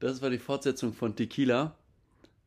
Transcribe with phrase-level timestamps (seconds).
[0.00, 1.74] Das war die Fortsetzung von Tequila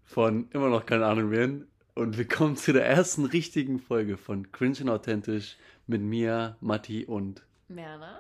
[0.04, 1.68] von immer noch keine Ahnung wen.
[1.94, 5.58] Und wir kommen zu der ersten richtigen Folge von Cringe und Authentisch
[5.88, 8.20] mit mir, Matti und Merner.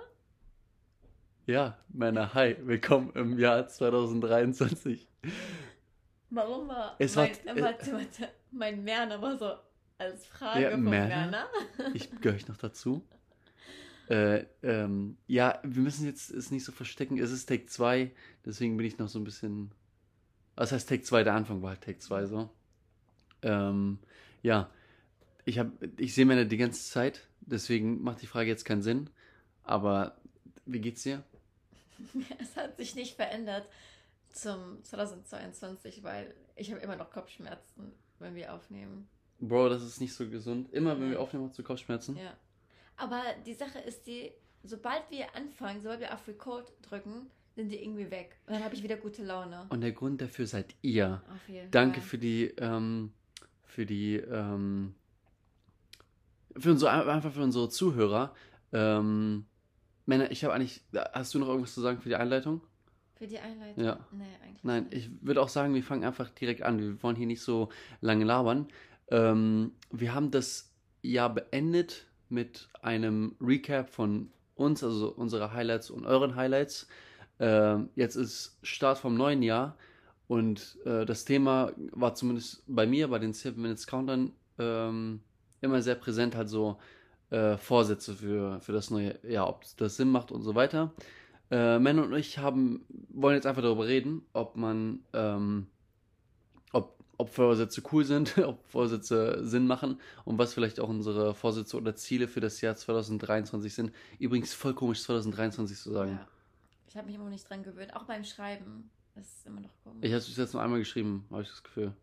[1.46, 5.08] Ja, Männer, hi, willkommen im Jahr 2023.
[6.30, 9.52] Warum war Es mein, war- äh, warte, warte, mein Merner war so
[9.98, 11.08] als Frage Ja, von Merner?
[11.08, 11.46] Merner?
[11.94, 13.04] Ich gehöre ich noch dazu.
[14.10, 17.18] Äh, ähm, ja, wir müssen jetzt es nicht so verstecken.
[17.18, 18.12] Es ist Take 2,
[18.46, 19.72] deswegen bin ich noch so ein bisschen.
[20.56, 21.24] Was heißt Take 2?
[21.24, 22.50] Der Anfang war halt Take 2 so.
[23.42, 24.00] Ähm,
[24.44, 24.70] ja,
[25.46, 29.10] ich, hab, ich sehe Männer die ganze Zeit, deswegen macht die Frage jetzt keinen Sinn.
[29.64, 30.18] Aber
[30.66, 31.24] wie geht's dir?
[32.40, 33.68] Es hat sich nicht verändert
[34.32, 39.08] zum 2022, weil ich habe immer noch Kopfschmerzen, wenn wir aufnehmen.
[39.40, 40.72] Bro, das ist nicht so gesund.
[40.72, 42.18] Immer wenn wir aufnehmen, hast du Kopfschmerzen.
[42.18, 42.34] Ja.
[42.98, 44.32] Aber die Sache ist die,
[44.64, 48.38] sobald wir anfangen, sobald wir auf Record drücken, sind die irgendwie weg.
[48.46, 49.66] Und dann habe ich wieder gute Laune.
[49.70, 51.22] Und der Grund dafür seid ihr.
[51.34, 52.10] Auf jeden Danke Fall.
[52.10, 53.12] für die, ähm,
[53.66, 54.96] für die, ähm,
[56.58, 58.34] für unsere, einfach für unsere Zuhörer.
[58.72, 59.46] Ähm,
[60.06, 60.82] Männer, ich habe eigentlich,
[61.14, 62.62] hast du noch irgendwas zu sagen für die Einleitung?
[63.16, 63.84] Für die Einleitung?
[63.84, 64.00] Ja.
[64.12, 64.94] Nee, eigentlich Nein, nicht.
[64.94, 66.80] ich würde auch sagen, wir fangen einfach direkt an.
[66.80, 67.70] Wir wollen hier nicht so
[68.00, 68.68] lange labern.
[69.10, 76.06] Ähm, wir haben das Jahr beendet mit einem Recap von uns, also unsere Highlights und
[76.06, 76.88] euren Highlights.
[77.40, 79.76] Ähm, jetzt ist Start vom neuen Jahr
[80.28, 85.22] und äh, das Thema war zumindest bei mir, bei den 7 Minutes Countern, ähm,
[85.62, 86.78] immer sehr präsent, halt so
[87.32, 90.94] äh, Vorsätze für, für das neue Jahr, ob das Sinn macht und so weiter.
[91.50, 95.68] Äh, Männer und ich haben, wollen jetzt einfach darüber reden, ob man, ähm,
[97.22, 101.96] ob, Vorsätze cool sind, ob Vorsätze Sinn machen und was vielleicht auch unsere Vorsätze oder
[101.96, 103.92] Ziele für das Jahr 2023 sind.
[104.20, 106.12] Übrigens voll komisch 2023 zu sagen.
[106.12, 106.28] Ja.
[106.88, 107.96] Ich habe mich immer noch nicht dran gewöhnt.
[107.96, 108.90] Auch beim Schreiben.
[109.16, 110.00] Das ist immer noch komisch.
[110.02, 111.94] Ich habe es jetzt nur einmal geschrieben, habe ich das Gefühl.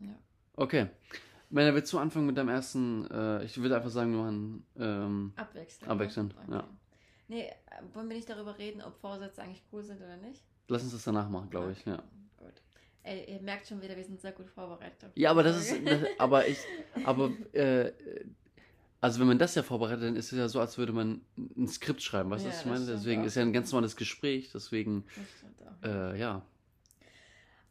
[0.00, 0.14] Ja.
[0.56, 0.88] Okay.
[1.50, 5.32] Männer, willst du anfangen mit deinem ersten, äh, ich würde einfach sagen, wir machen, ähm,
[5.36, 5.90] Abwechselnd.
[5.90, 6.56] Abwechselnd, ne?
[6.56, 6.68] ja.
[7.28, 7.52] Nee, äh,
[7.94, 10.42] wollen wir nicht darüber reden, ob Vorsätze eigentlich cool sind oder nicht?
[10.72, 12.02] lass uns das danach machen, glaube ich, ja.
[13.04, 15.10] Ey, ihr merkt schon wieder, wir sind sehr gut vorbereitet.
[15.16, 16.58] Ja, aber das ist, das, aber ich,
[17.04, 17.90] aber, äh,
[19.00, 21.66] also wenn man das ja vorbereitet, dann ist es ja so, als würde man ein
[21.66, 22.86] Skript schreiben, weißt du, Ja, was ich meine?
[22.86, 23.26] Deswegen auch.
[23.26, 25.04] ist ja ein ganz normales Gespräch, deswegen,
[25.82, 26.42] äh, ja.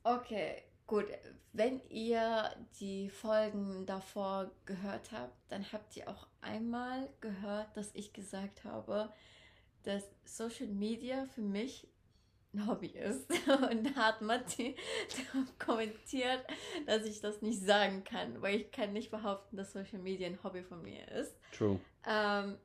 [0.04, 1.06] Okay, gut.
[1.54, 2.50] Wenn ihr
[2.80, 9.12] die Folgen davor gehört habt, dann habt ihr auch einmal gehört, dass ich gesagt habe,
[9.84, 11.88] dass Social Media für mich
[12.68, 13.30] Hobby ist.
[13.72, 14.76] Und da hat Matti
[15.60, 16.46] kommentiert,
[16.86, 20.44] dass ich das nicht sagen kann, weil ich kann nicht behaupten, dass Social Media ein
[20.44, 21.36] Hobby von mir ist.
[21.58, 21.80] True.
[22.06, 22.58] Ähm,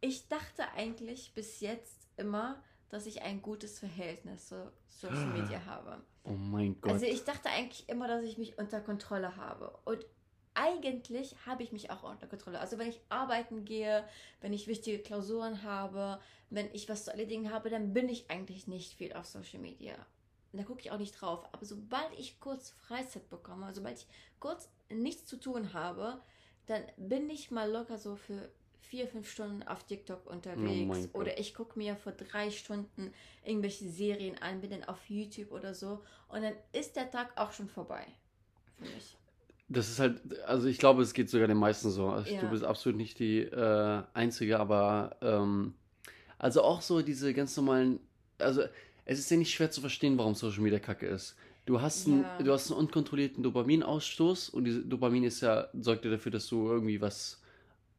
[0.00, 6.02] ich dachte eigentlich bis jetzt immer, dass ich ein gutes Verhältnis zu Social Media habe.
[6.24, 6.92] Oh mein Gott.
[6.92, 9.76] Also ich dachte eigentlich immer, dass ich mich unter Kontrolle habe.
[9.84, 10.04] Und
[10.54, 12.60] eigentlich habe ich mich auch unter Kontrolle.
[12.60, 14.04] Also wenn ich arbeiten gehe,
[14.40, 16.20] wenn ich wichtige Klausuren habe,
[16.50, 19.94] wenn ich was zu erledigen habe, dann bin ich eigentlich nicht viel auf Social Media.
[20.52, 21.44] Und da gucke ich auch nicht drauf.
[21.52, 24.06] Aber sobald ich kurz Freizeit bekomme, sobald ich
[24.38, 26.20] kurz nichts zu tun habe,
[26.66, 28.50] dann bin ich mal locker so für
[28.80, 31.08] vier, fünf Stunden auf TikTok unterwegs.
[31.12, 31.20] Gott.
[31.20, 35.74] oder ich gucke mir vor drei Stunden irgendwelche Serien an, bin dann auf YouTube oder
[35.74, 36.04] so.
[36.28, 38.06] Und dann ist der Tag auch schon vorbei.
[38.78, 39.16] Für mich.
[39.74, 42.08] Das ist halt, also ich glaube, es geht sogar den meisten so.
[42.08, 42.40] Also Ja.
[42.40, 45.74] Du bist absolut nicht die äh, Einzige, aber ähm,
[46.38, 48.00] also auch so diese ganz normalen,
[48.38, 48.62] also
[49.04, 51.36] es ist ja nicht schwer zu verstehen, warum Social Media kacke ist.
[51.66, 52.38] Du hast, einen, Ja.
[52.42, 56.68] du hast einen unkontrollierten Dopaminausstoß und diese Dopamin ist ja, sorgt ja dafür, dass du
[56.68, 57.40] irgendwie was,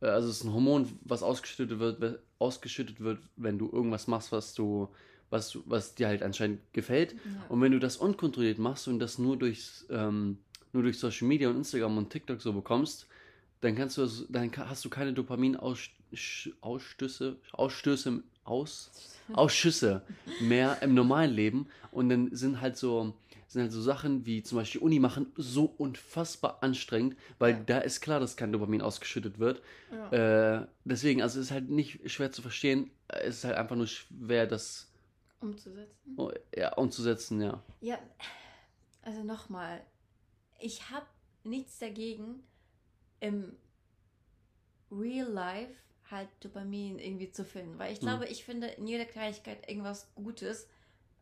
[0.02, 4.32] äh, also es ist ein Hormon, was ausgeschüttet wird, ausgeschüttet wird, wenn du irgendwas machst,
[4.32, 4.90] was du,
[5.32, 7.14] was, was dir halt anscheinend gefällt.
[7.14, 7.20] Ja.
[7.50, 10.38] Und wenn du das unkontrolliert machst und das nur durch, ähm,
[10.76, 13.08] nur durch Social Media und Instagram und TikTok so bekommst,
[13.62, 18.92] dann kannst du das, dann hast du keine Dopamin-Ausstöße, Ausstöße, aus,
[19.34, 20.04] Ausschüsse
[20.42, 21.68] mehr im normalen Leben.
[21.92, 23.14] Und dann sind halt so,
[23.48, 27.60] sind halt so Sachen wie zum Beispiel Uni machen so unfassbar anstrengend, weil Ja.
[27.66, 29.62] da ist klar, dass kein Dopamin ausgeschüttet wird.
[29.92, 30.62] Ja.
[30.62, 32.92] Äh, deswegen, also es ist halt nicht schwer zu verstehen.
[33.08, 34.92] Es ist halt einfach nur schwer, das
[35.40, 36.14] Umzusetzen.
[36.18, 37.64] oh, ja, umzusetzen, ja.
[37.82, 37.98] Ja,
[39.04, 39.82] also nochmal,
[40.60, 41.06] ich habe
[41.44, 42.44] nichts dagegen,
[43.20, 43.58] im
[44.92, 45.74] Real Life
[46.10, 47.80] halt Dopamin irgendwie zu finden.
[47.80, 48.06] Weil ich Mhm.
[48.06, 50.68] glaube, ich finde in jeder Kleinigkeit irgendwas Gutes,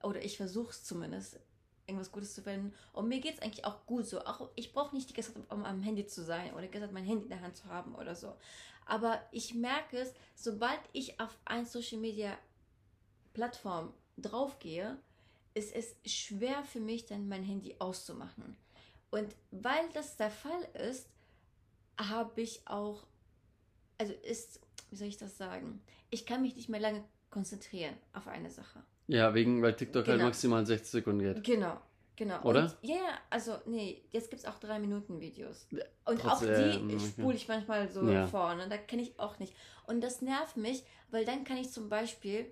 [0.01, 1.39] oder ich versuche es zumindest,
[1.87, 2.73] irgendwas Gutes zu finden.
[2.91, 4.19] Und mir geht es eigentlich auch gut so.
[4.25, 7.05] Auch ich brauche nicht die ganze Zeit am, am Handy zu sein oder Zeit mein
[7.05, 8.35] Handy in der Hand zu haben oder so.
[8.85, 12.37] Aber ich merke es, sobald ich auf ein Social Media
[13.33, 14.97] Plattform draufgehe,
[15.53, 18.57] ist es schwer für mich, dann mein Handy auszumachen.
[19.13, 21.07] Und weil das der Fall ist,
[21.99, 23.05] habe ich auch,
[23.99, 25.83] also ist, wie soll ich das sagen?
[26.09, 28.81] Ich kann mich nicht mehr lange konzentrieren auf eine Sache.
[29.05, 30.25] Ja, wegen, weil TikTok halt Genau.
[30.29, 31.43] maximal 60 Sekunden geht.
[31.43, 31.79] Genau,
[32.15, 32.41] genau.
[32.41, 32.75] Oder?
[32.81, 35.67] Ja, also nee, jetzt gibt es auch 3 Minuten Videos.
[35.69, 38.25] Ja, Und trotz- auch die äh, spule ich manchmal so Ja.
[38.25, 38.67] vor, ne?
[38.67, 39.53] da kenne ich auch nicht.
[39.85, 42.49] Und das nervt mich, weil dann kann ich zum Beispiel,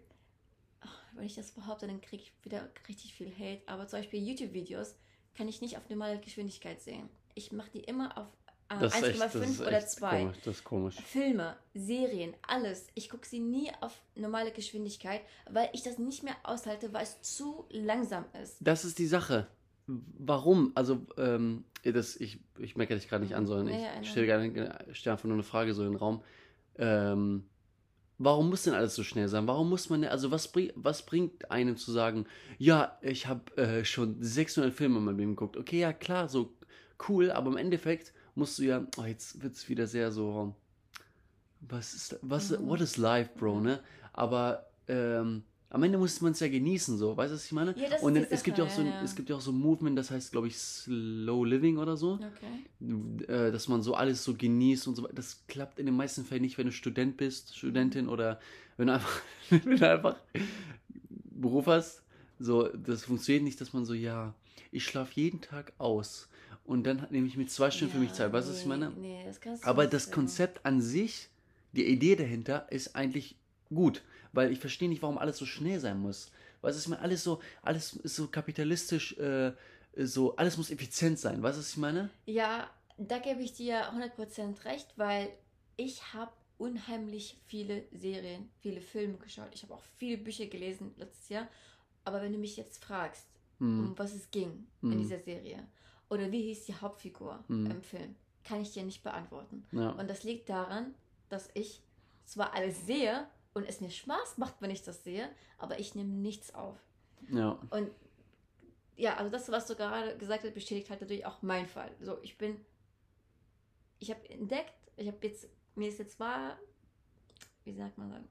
[0.81, 4.21] ach, wenn ich das behaupte, dann kriege ich wieder richtig viel Hate, aber zum Beispiel
[4.21, 4.93] YouTube-Videos
[5.35, 7.09] kann ich nicht auf normale Geschwindigkeit sehen.
[7.35, 8.27] Ich mache die immer auf
[8.69, 10.19] äh, Das ist echt, das 1,5 ist oder echt 2.
[10.19, 10.37] komisch.
[10.43, 10.95] Das ist komisch.
[10.95, 12.87] Filme, Serien, alles.
[12.95, 17.21] Ich gucke sie nie auf normale Geschwindigkeit, weil ich das nicht mehr aushalte, weil es
[17.21, 18.57] zu langsam ist.
[18.59, 19.47] Das ist die Sache.
[19.87, 20.71] Warum?
[20.75, 24.25] Also, ähm, das, ich, ich meckere dich gerade nicht an, sondern Ja, ich ja, stelle
[24.27, 26.23] gerne stell einfach nur eine Frage so in den Raum.
[26.77, 27.49] Ähm,
[28.23, 29.47] warum muss denn alles so schnell sein?
[29.47, 32.25] Warum muss man, also was, bring, was bringt einem zu sagen,
[32.57, 35.57] ja, ich habe äh, schon 600 Filme in meinem Leben geguckt.
[35.57, 36.53] Okay, ja, klar, so
[37.09, 40.55] cool, aber im Endeffekt musst du ja, oh, jetzt wird es wieder sehr so,
[41.61, 42.67] was ist, was, Mhm.
[42.67, 43.63] what is life, Bro, Mhm.
[43.63, 43.79] ne?
[44.13, 47.73] Aber, ähm, am Ende muss man es ja genießen, so, weißt du, was ich meine?
[47.77, 49.01] Ja, das Und ist dann, es gibt ja auch so ein, ja, ja.
[49.03, 52.19] es gibt ja auch so ein Movement, das heißt, glaube ich, Slow Living oder so,
[52.19, 53.23] Okay.
[53.27, 55.13] äh, dass man so alles so genießt und so weiter.
[55.13, 58.39] Das klappt in den meisten Fällen nicht, wenn du Student bist, Studentin oder
[58.75, 60.17] wenn du einfach, wenn du einfach
[61.09, 62.03] Beruf hast.
[62.39, 64.33] So, das funktioniert nicht, dass man so, ja,
[64.71, 66.27] ich schlafe jeden Tag aus
[66.65, 68.33] und dann nehme ich mir zwei Stunden für mich Zeit.
[68.33, 68.91] Weißt du, was ich nee, meine?
[68.99, 70.11] Nee, das kannst du Aber nicht das.
[70.11, 71.29] Konzept an sich,
[71.71, 73.35] die Idee dahinter ist eigentlich
[73.73, 74.01] gut,
[74.33, 76.31] weil ich verstehe nicht, warum alles so schnell sein muss.
[76.61, 79.53] Weißt du, ich meine, alles so, alles ist so kapitalistisch, äh,
[79.95, 81.41] so, alles muss effizient sein.
[81.41, 82.09] Weißt du, was ich meine?
[82.25, 85.29] Ja, da gebe ich dir 100% recht, weil
[85.75, 89.49] ich habe unheimlich viele Serien, viele Filme geschaut.
[89.53, 91.47] Ich habe auch viele Bücher gelesen letztes Jahr.
[92.05, 93.27] Aber wenn du mich jetzt fragst,
[93.59, 93.79] Hm.
[93.79, 94.91] um was es ging Hm.
[94.91, 95.67] in dieser Serie
[96.09, 97.69] oder wie hieß die Hauptfigur Hm.
[97.71, 99.65] im Film, kann ich dir nicht beantworten.
[99.71, 99.89] Ja.
[99.91, 100.93] Und das liegt daran,
[101.29, 101.81] dass ich
[102.25, 106.09] zwar alles sehe und es mir Spaß macht, wenn ich das sehe, aber ich nehme
[106.09, 106.77] nichts auf.
[107.29, 107.57] ja.
[107.69, 107.91] Und
[108.97, 111.89] ja, also das, was du gerade gesagt hast, bestätigt halt natürlich auch mein Fall.
[112.01, 112.63] So, ich bin,
[113.97, 116.55] ich habe entdeckt, ich habe jetzt, mir ist jetzt mal,
[117.63, 118.27] wie sagt man dann?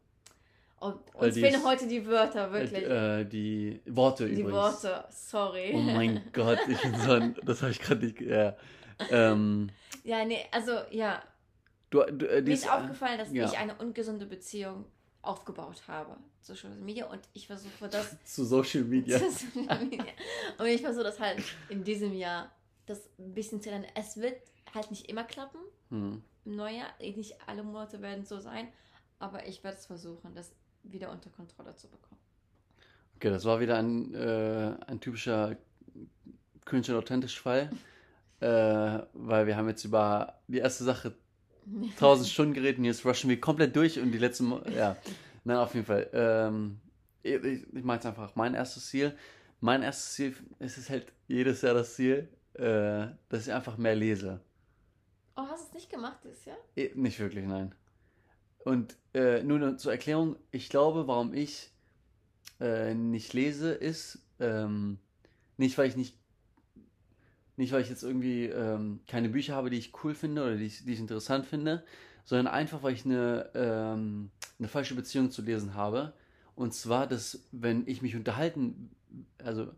[0.81, 2.85] Oh, Äh, uns die fehlen heute die Wörter, wirklich.
[2.85, 4.53] Äh, die Worte die übrigens.
[4.53, 5.73] Worte, sorry.
[5.75, 8.57] Oh mein Gott, ich bin so ein, das habe ich gerade nicht, ja.
[9.11, 9.71] Ähm,
[10.05, 11.23] ja, nee, also ja,
[11.91, 13.47] du, du, äh, mir dies, ist aufgefallen, dass ja.
[13.47, 14.85] ich eine ungesunde Beziehung
[15.23, 19.19] aufgebaut habe zu Social Media und ich versuche das zu Social Media.
[19.31, 20.13] zu Social Media.
[20.59, 22.51] Und ich versuche das halt in diesem Jahr
[22.87, 23.91] das ein bisschen zu ändern.
[23.95, 24.41] Es wird
[24.75, 26.23] halt nicht immer klappen Hm.
[26.45, 26.89] im Neujahr.
[27.01, 28.69] Nicht alle Monate werden so sein,
[29.19, 30.53] aber ich werde es versuchen, das
[30.83, 32.21] wieder unter Kontrolle zu bekommen.
[33.17, 35.57] Okay, das war wieder ein, äh, ein typischer
[36.71, 37.71] und authentisch Fall.
[38.43, 41.15] Äh, weil wir haben jetzt über die erste Sache
[41.97, 44.97] 1000 Stunden geredet und jetzt rushen wir komplett durch und die letzten, Mo ja,
[45.45, 46.09] nein, auf jeden Fall.
[46.13, 46.81] Ähm,
[47.23, 49.17] ich ich, ich meine jetzt einfach mein erstes Ziel.
[49.61, 53.95] Mein erstes Ziel es ist halt jedes Jahr das Ziel, äh, dass ich einfach mehr
[53.95, 54.41] lese.
[55.37, 56.57] Oh, hast du es nicht gemacht dieses Jahr?
[56.77, 57.75] Eh, Nicht wirklich, nein.
[58.65, 61.71] Und äh, nur zur Erklärung, ich glaube, warum ich
[62.61, 64.99] äh, nicht lese, ist ähm,
[65.57, 66.19] nicht, weil ich nicht,
[67.61, 70.65] nicht, weil ich jetzt irgendwie ähm, keine Bücher habe, die ich cool finde oder die
[70.65, 71.85] ich, die ich interessant finde,
[72.25, 76.13] sondern einfach, weil ich eine, ähm, eine falsche Beziehung zu lesen habe.
[76.57, 78.91] Und zwar, dass wenn ich mich unterhalten,
[79.39, 79.69] also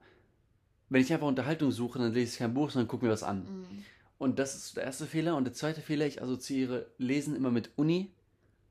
[0.88, 3.38] wenn ich einfach Unterhaltung suche, dann lese ich kein Buch, sondern gucke mir was an.
[3.40, 3.84] Mhm.
[4.18, 5.36] Und das ist der erste Fehler.
[5.36, 8.12] Und der zweite Fehler, ich assoziiere Lesen immer mit Uni.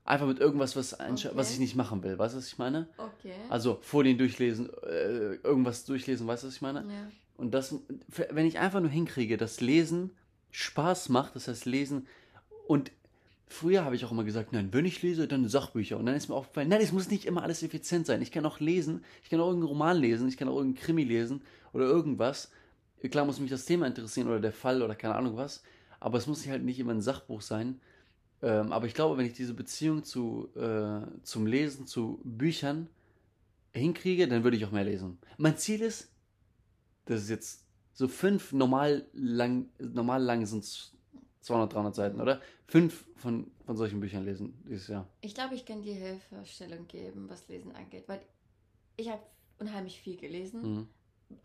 [0.05, 1.29] Einfach mit irgendwas, was, Okay.
[1.33, 2.17] was ich nicht machen will.
[2.17, 2.87] Weißt du, was ich meine?
[2.97, 3.33] Okay.
[3.49, 6.79] Also Folien durchlesen, äh, irgendwas durchlesen, weißt du, was ich meine?
[6.79, 7.11] ja.
[7.41, 7.74] Und das,
[8.29, 10.12] wenn ich einfach nur hinkriege, dass Lesen
[10.51, 12.05] Spaß macht, das heißt Lesen
[12.67, 12.91] und
[13.48, 15.98] früher habe ich auch immer gesagt, nein, wenn ich lese, dann Sachbücher.
[15.98, 18.21] Und dann ist mir aufgefallen, nein, es muss nicht immer alles effizient sein.
[18.21, 21.03] Ich kann auch lesen, ich kann auch irgendeinen Roman lesen, ich kann auch irgendeinen Krimi
[21.03, 21.41] lesen
[21.74, 22.51] oder irgendwas.
[23.10, 25.63] Klar muss mich das Thema interessieren oder der Fall oder keine Ahnung was,
[26.00, 27.81] aber es muss halt nicht immer ein Sachbuch sein.
[28.43, 32.88] Ähm, aber ich glaube, wenn ich diese Beziehung zu, äh, zum Lesen, zu Büchern
[33.74, 35.17] hinkriege, dann würde ich auch mehr lesen.
[35.38, 36.10] Mein Ziel ist,
[37.11, 40.63] das ist jetzt so fünf normal lang, normal lang sind
[41.41, 42.41] 200, 300 Seiten, oder?
[42.67, 45.07] Fünf von, von solchen Büchern lesen dieses Jahr.
[45.21, 48.21] Ich glaube, ich kann dir Hilfestellung geben, was Lesen angeht, weil
[48.95, 49.21] ich habe
[49.59, 50.61] unheimlich viel gelesen.
[50.61, 50.87] Mhm.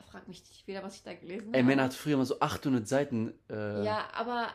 [0.08, 1.68] frag mich nicht wieder, was ich da gelesen Ey, habe.
[1.68, 3.32] Männer hat früher mal so 800 Seiten.
[3.50, 4.48] Äh, Ja, aber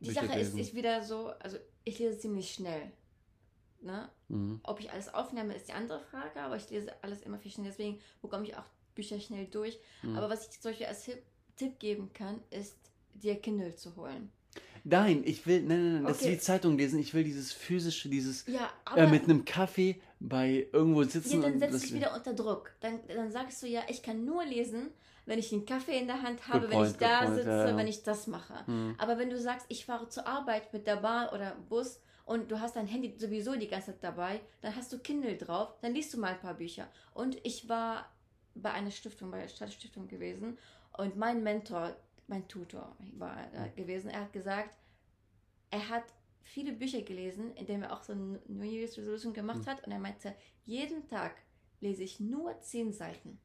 [0.00, 2.92] die Bücher Sache ist, ist wieder so, also ich lese ziemlich schnell.
[3.80, 4.08] Ne?
[4.28, 4.60] Mhm.
[4.62, 7.68] Ob ich alles aufnehme, ist die andere Frage, aber ich lese alles immer viel schneller.
[7.68, 8.64] Deswegen bekomme ich auch
[8.94, 9.78] Bücher schnell durch.
[10.02, 10.16] Mhm.
[10.16, 11.04] Aber was ich zum Beispiel als
[11.56, 12.76] Tipp, geben kann, ist,
[13.14, 14.30] dir Kindle zu holen.
[14.86, 16.32] Nein, ich will, nein, nein, nein, das ist Okay.
[16.34, 16.98] wie Zeitung lesen.
[16.98, 21.40] Ich will dieses physische, dieses Ja, äh, mit einem Kaffee bei irgendwo ja, sitzen.
[21.40, 22.72] dann und setzt dich wieder unter Druck.
[22.80, 24.90] Dann, dann sagst du ja, ich kann nur lesen,
[25.26, 27.48] wenn ich einen Kaffee in der Hand habe, Good wenn point, ich da point, sitze,
[27.48, 27.76] ja, ja.
[27.76, 28.70] wenn ich das mache.
[28.70, 28.94] Mhm.
[28.98, 32.60] Aber wenn du sagst, ich fahre zur Arbeit mit der Bahn oder Bus und du
[32.60, 36.12] hast dein Handy sowieso die ganze Zeit dabei, dann hast du Kindle drauf, dann liest
[36.12, 36.88] du mal ein paar Bücher.
[37.14, 38.13] Und ich war
[38.54, 40.58] bei einer Stiftung, bei der Stadtstiftung gewesen
[40.96, 41.96] und mein Mentor,
[42.26, 44.10] mein Tutor war da gewesen.
[44.10, 44.76] Er hat gesagt,
[45.70, 46.04] er hat
[46.42, 49.66] viele Bücher gelesen, indem er auch so eine New Year's Resolution gemacht Mhm.
[49.66, 50.34] hat und er meinte,
[50.64, 51.34] jeden Tag
[51.80, 53.38] lese ich nur zehn Seiten.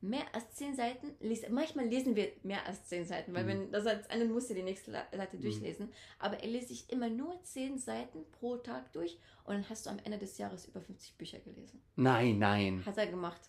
[0.00, 3.48] Mehr als zehn Seiten, liest, manchmal lesen wir mehr als zehn Seiten, weil Mhm.
[3.48, 5.40] wenn das als eine musst du die nächste Seite Mhm.
[5.42, 5.88] durchlesen,
[6.20, 9.90] aber er liest sich immer nur zehn Seiten pro Tag durch und dann hast du
[9.90, 11.82] am Ende des Jahres über 50 Bücher gelesen.
[11.96, 12.82] Nein, nein.
[12.86, 13.40] Hat er gemacht.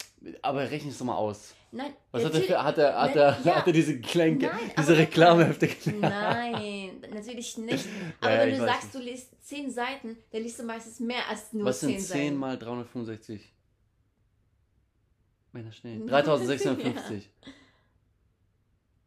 [0.41, 1.53] Aber rechne es doch mal aus.
[1.71, 3.55] Nein, Was hat er für, hat er, hat er, ja.
[3.57, 5.69] hat er diese kleinen, Nein, diese Reklamehefte
[6.01, 7.85] Nein, natürlich nicht.
[8.21, 11.53] Aber Ja, wenn du sagst, du liest zehn Seiten, dann liest du meistens mehr als
[11.53, 12.35] nur Was zehn sind 10 Seiten.
[12.37, 13.53] mal 365?
[15.51, 15.99] Männer schnell.
[16.07, 16.21] Ja.
[16.21, 17.29] 3650.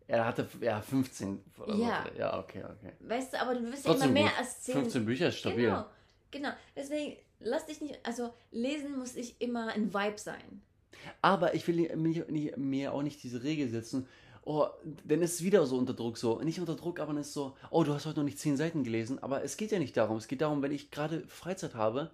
[0.09, 1.41] Er hatte ja 15.
[1.59, 1.83] oder so.
[1.83, 2.05] Ja.
[2.19, 2.93] Ja, okay, okay.
[3.01, 4.39] Weißt du, aber du wirst ja immer mehr gut.
[4.39, 4.75] als zehn.
[4.75, 5.65] 15 Bücher ist stabil.
[5.67, 5.87] Genau,
[6.31, 6.51] genau.
[6.77, 10.61] Deswegen lass dich nicht, also lesen muss nicht immer ein Vibe sein.
[11.23, 14.07] Aber ich will mir, nicht- mir auch nicht diese Regel setzen.
[14.45, 14.67] Oh,
[15.05, 16.41] dann ist es wieder so unter Druck so.
[16.43, 18.83] Nicht unter Druck, aber dann ist so, oh, du hast heute noch nicht 10 Seiten
[18.85, 19.23] gelesen.
[19.23, 20.17] Aber es geht ja nicht darum.
[20.19, 22.11] Es geht darum, wenn ich gerade Freizeit habe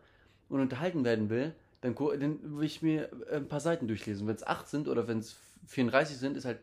[0.50, 4.26] und unterhalten werden will, dann, dann will ich mir ein paar Seiten durchlesen.
[4.26, 6.58] Wenn es 8 sind oder wenn es 34 sind, ist halt,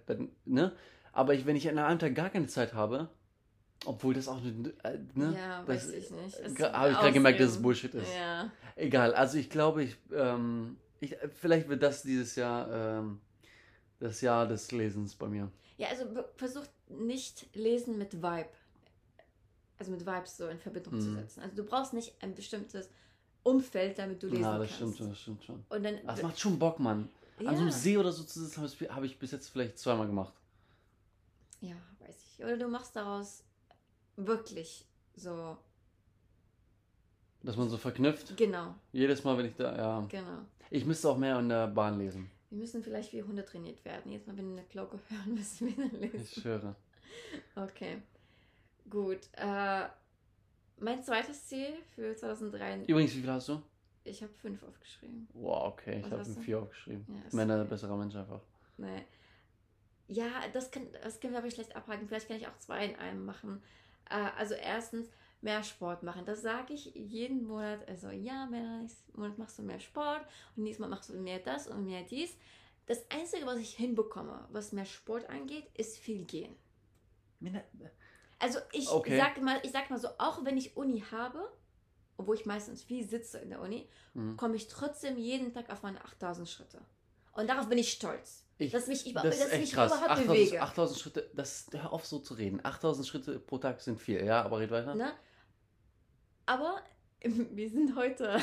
[0.45, 0.73] ne?
[1.13, 3.09] Aber ich, wenn ich an einem Tag gar keine Zeit habe,
[3.85, 5.35] obwohl das auch, ne, äh, ne?
[5.37, 6.37] Ja, das, weiß ich nicht.
[6.39, 7.61] Es Habe ich gerade gemerkt, dass es.
[7.61, 8.13] Bullshit ist.
[8.13, 8.51] Ja.
[8.75, 13.21] Egal, also ich glaube, ich, ähm, ich, vielleicht wird das dieses Jahr ähm,
[13.99, 15.49] das Jahr des Lesens bei mir.
[15.77, 18.49] Ja, also be- versuch nicht lesen mit Vibe.
[19.77, 21.15] Also mit Vibes so in Verbindung zu Mhm.
[21.15, 21.41] setzen.
[21.41, 22.89] Also du brauchst nicht ein bestimmtes
[23.45, 24.75] Umfeld, damit du lesen Ja, das kannst.
[24.75, 25.65] stimmt schon, das stimmt schon.
[25.69, 27.09] Und dann, Das macht schon Bock, Mann.
[27.39, 29.49] ja, An so einem See oder so zu sitzen, habe ich, hab ich bis jetzt
[29.49, 30.33] vielleicht zweimal gemacht.
[31.61, 32.43] ja, weiß ich.
[32.43, 33.43] Oder du machst daraus
[34.15, 34.85] wirklich
[35.15, 35.57] so,
[37.43, 38.35] Dass man so verknüpft.
[38.35, 39.99] genau, Jedes Mal, wenn ich da, ja.
[40.09, 40.39] genau.
[40.71, 42.29] Ich müsste auch mehr in der Bahn lesen.
[42.49, 44.11] Wir müssen vielleicht wie Hunde trainiert werden.
[44.11, 46.41] Jetzt mal, wenn wir eine Glocke hören, müssen wir dann Ich lesen.
[46.41, 46.75] schwöre.
[47.55, 48.01] Okay,
[48.89, 49.19] gut.
[49.33, 49.83] Äh,
[50.77, 53.61] mein zweites Ziel für 2003, Übrigens, wie viel hast du?
[54.05, 55.27] ich habe fünf aufgeschrieben.
[55.33, 56.41] Wow, okay, ich Was habe mir du?
[56.41, 57.05] vier aufgeschrieben.
[57.09, 57.69] Ja, ich bin ein okay.
[57.69, 58.41] besserer Mensch einfach.
[58.77, 59.05] Nee.
[60.07, 62.07] Ja, das, kann, das können wir aber schlecht abhaken.
[62.07, 63.63] Vielleicht kann ich auch zwei in einem machen.
[64.09, 65.09] Äh, also erstens,
[65.41, 66.25] mehr Sport machen.
[66.25, 67.87] Das sage ich jeden Monat.
[67.87, 70.21] Also ja, mehr, nächsten Monat machst du mehr Sport
[70.55, 72.37] und nächstes Mal machst du mehr das und mehr dies.
[72.85, 76.55] Das Einzige, was ich hinbekomme, was mehr Sport angeht, ist viel gehen.
[78.39, 79.17] Also ich Okay.
[79.17, 81.49] sag mal, ich sag mal so, auch wenn ich Uni habe,
[82.17, 84.37] obwohl ich meistens viel sitze in der Uni, Mhm.
[84.37, 86.79] komme ich trotzdem jeden Tag auf meine 8000 Schritte.
[87.33, 88.45] Und darauf bin ich stolz.
[88.57, 89.91] Ich, dass mich, über, das dass mich krass.
[89.91, 90.61] überhaupt 8000, bewege.
[90.61, 92.61] 8000 Schritte, das, hör auf so zu reden.
[92.63, 94.95] 8000 Schritte pro Tag sind viel, ja, aber red weiter.
[94.95, 95.13] Ne?
[96.45, 96.81] Aber
[97.21, 98.39] wir sind heute.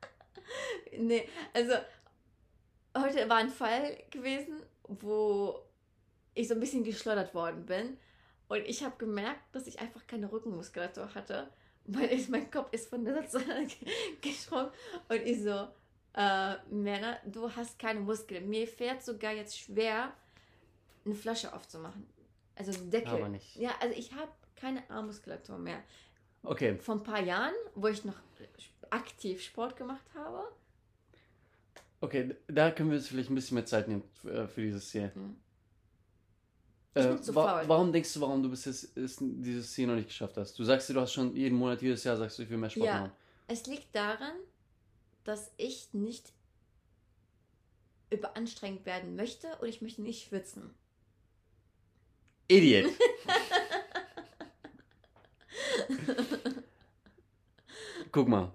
[0.96, 1.72] nee, also
[2.96, 5.60] heute war ein Fall gewesen, wo
[6.34, 7.98] ich so ein bisschen geschleudert worden bin.
[8.48, 11.48] Und ich habe gemerkt, dass ich einfach keine Rückenmuskulatur hatte.
[11.86, 13.76] Weil ich, mein Kopf ist von der Seite
[14.20, 14.70] gesprungen.
[15.08, 15.68] Und ich so,
[16.14, 18.48] äh, Männer, du hast keine Muskeln.
[18.48, 20.12] Mir fährt sogar jetzt schwer,
[21.04, 22.06] eine Flasche aufzumachen.
[22.56, 23.12] Also den Deckel.
[23.12, 23.54] Aber nicht.
[23.56, 25.82] Ja, also ich habe keine Armmuskulatur mehr.
[26.42, 28.16] Okay, Vor ein paar Jahren, wo ich noch
[28.90, 30.44] aktiv Sport gemacht habe.
[32.00, 35.10] okay, da können wir uns vielleicht ein bisschen mehr Zeit nehmen für, für dieses Ziel.
[35.14, 35.45] Ich
[36.96, 37.62] Äh, wa.
[37.66, 40.58] Warum denkst du, warum du bis jetzt ist, dieses Ziel noch nicht geschafft hast?
[40.58, 42.86] Du sagst du hast schon jeden Monat, jedes Jahr sagst du, ich will mehr Sport
[42.86, 43.00] Ja.
[43.00, 43.12] machen.
[43.48, 44.32] Es liegt daran,
[45.24, 46.32] dass ich nicht
[48.08, 50.74] überanstrengt werden möchte und ich möchte nicht schwitzen.
[52.48, 52.90] Idiot!
[58.12, 58.54] Guck mal.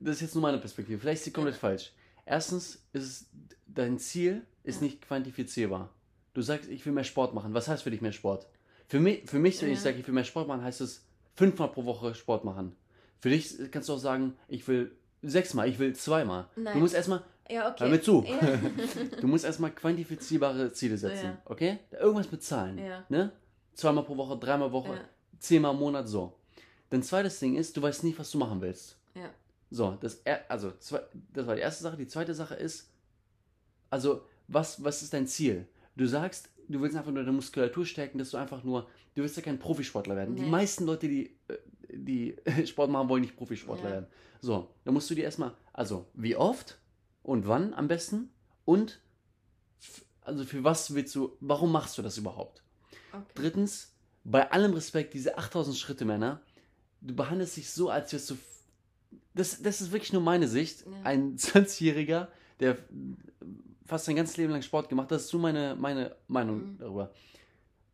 [0.00, 1.00] Das ist jetzt nur meine Perspektive.
[1.00, 1.92] Vielleicht ist sie komplett falsch.
[2.26, 3.26] Erstens ist es,
[3.66, 5.92] dein Ziel ist nicht quantifizierbar.
[6.34, 7.54] Du sagst, ich will mehr Sport machen.
[7.54, 8.46] Was heißt für dich mehr Sport?
[8.88, 9.84] Für mich, für mich wenn ich Ja.
[9.84, 12.76] sage, ich will mehr Sport machen, heißt es fünfmal pro Woche Sport machen.
[13.20, 16.48] Für dich kannst du auch sagen, ich will sechsmal, ich will zweimal.
[16.54, 16.78] Du Nein.
[16.80, 17.84] musst erstmal Ja, okay.
[17.84, 18.24] Hör mir zu.
[18.26, 18.38] Ja.
[19.20, 21.42] Du musst erstmal quantifizierbare Ziele setzen, Ja.
[21.44, 21.78] okay?
[21.92, 23.04] Irgendwas mit Zahlen, Ja.
[23.08, 23.32] ne?
[23.74, 24.98] Zweimal pro Woche, dreimal pro Woche,
[25.38, 26.34] zehnmal im Monat, so.
[26.90, 28.96] Dann zweites Ding ist, du weißt nicht, was du machen willst.
[29.14, 29.28] Ja.
[29.70, 31.96] So, das, er- also, das war die erste Sache.
[31.96, 32.88] Die zweite Sache ist,
[33.90, 35.66] also, was, was ist dein Ziel?
[35.96, 39.36] Du sagst, du willst einfach nur deine Muskulatur stärken, dass du einfach nur, du willst
[39.36, 40.34] ja kein Profisportler werden.
[40.36, 40.48] Die Nee.
[40.50, 41.56] meisten Leute, die, äh,
[41.88, 42.36] die
[42.66, 43.94] Sport machen, wollen nicht Profisportler Ja.
[43.94, 44.06] werden.
[44.40, 46.78] So, dann musst du dir erstmal, also, wie oft
[47.22, 48.30] und wann am besten
[48.64, 49.00] und,
[50.20, 52.62] also, für was willst du, warum machst du das überhaupt?
[53.12, 53.22] Okay.
[53.34, 56.40] Drittens, bei allem Respekt, diese 8000 Schritte, Männer,
[57.00, 58.36] du behandelst dich so, als wärst du.
[59.34, 60.84] Das, das ist wirklich nur meine Sicht.
[60.86, 60.92] Ja.
[61.04, 62.28] Ein 20-Jähriger,
[62.60, 62.78] der
[63.86, 66.78] fast sein ganzes Leben lang Sport gemacht das ist so meine, meine Meinung Mhm.
[66.78, 67.10] darüber.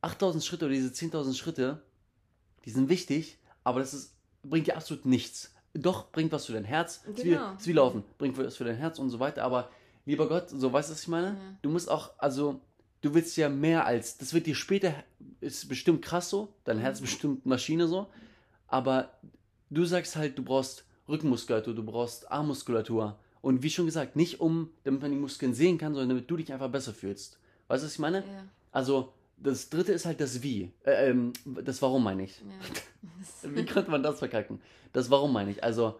[0.02, 1.82] 8000 Schritte oder diese 10.000 Schritte,
[2.64, 5.54] die sind wichtig, aber das ist, bringt dir absolut nichts.
[5.74, 7.02] Doch, bringt was für dein Herz.
[7.16, 7.52] Genau.
[7.54, 9.70] ist wie Laufen, bringt was für dein Herz und so weiter, aber
[10.06, 11.28] lieber Gott, so weißt du, was ich meine?
[11.28, 11.34] Ja.
[11.62, 12.60] Du musst auch, also,
[13.02, 14.94] du willst ja mehr als, das wird dir später,
[15.40, 17.04] ist bestimmt krass so, dein Herz Mhm.
[17.04, 18.08] bestimmt Maschine so,
[18.66, 19.10] aber
[19.68, 24.70] du sagst halt, du brauchst Rückenmuskulatur, du brauchst Armmuskulatur und wie schon gesagt, nicht um,
[24.84, 27.38] damit man die Muskeln sehen kann, sondern damit du dich einfach besser fühlst.
[27.68, 28.18] Weißt du, was ich meine?
[28.18, 28.44] Ja.
[28.72, 32.40] Also, das dritte ist halt das Wie, äh, ähm, das Warum meine ich.
[33.42, 33.50] Ja.
[33.54, 34.60] Wie könnte man das verkacken?
[34.92, 35.64] Das Warum meine ich.
[35.64, 35.98] Also,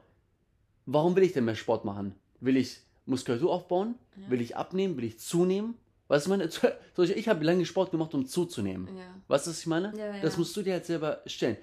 [0.87, 2.15] warum will ich denn mehr Sport machen?
[2.41, 3.95] Will ich Muskulatur aufbauen?
[4.17, 4.31] Ja.
[4.31, 4.97] Will ich abnehmen?
[4.97, 5.75] Will ich zunehmen?
[6.09, 8.89] Weißt du, ich meine, ich habe lange Sport gemacht, um zuzunehmen.
[8.89, 9.05] Ja.
[9.29, 9.93] Weißt du, was ich meine?
[9.97, 10.21] Ja.
[10.21, 11.57] Das musst du dir halt selber stellen.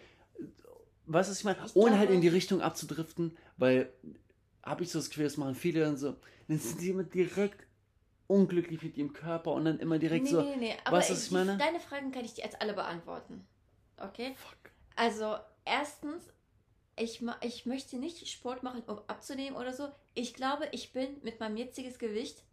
[1.05, 1.57] Weißt du, was ich meine?
[1.65, 3.89] Ich Ohne halt in die Richtung abzudriften, weil
[4.67, 6.15] habe ich so das Gefühl, das machen viele dann so.
[6.47, 7.65] Dann sind die immer direkt
[8.27, 10.41] unglücklich mit ihrem Körper und dann immer direkt nee, so.
[10.41, 10.75] nee, nee.
[10.85, 11.57] Aber weißt du, was ich die- meine?
[11.57, 13.45] deine Fragen kann ich dir jetzt alle beantworten.
[13.97, 14.33] Okay?
[14.35, 14.71] Fuck.
[14.95, 16.23] Also, erstens,
[16.99, 19.87] ich, ich möchte nicht Sport machen, um abzunehmen oder so.
[20.13, 22.43] Ich glaube, ich bin mit meinem jetzigen Gewicht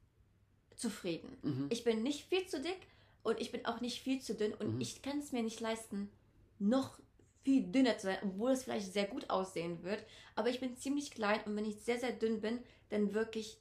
[0.76, 1.37] zufrieden.
[1.42, 1.66] Mhm.
[1.71, 2.87] Ich bin nicht viel zu dick
[3.23, 4.80] und ich bin auch nicht viel zu dünn und Mhm.
[4.80, 6.11] ich kann es mir nicht leisten,
[6.59, 6.99] noch
[7.45, 10.05] viel dünner zu sein, obwohl es vielleicht sehr gut aussehen wird.
[10.35, 13.59] Aber ich bin ziemlich klein und wenn ich sehr, sehr dünn bin, dann wirklich,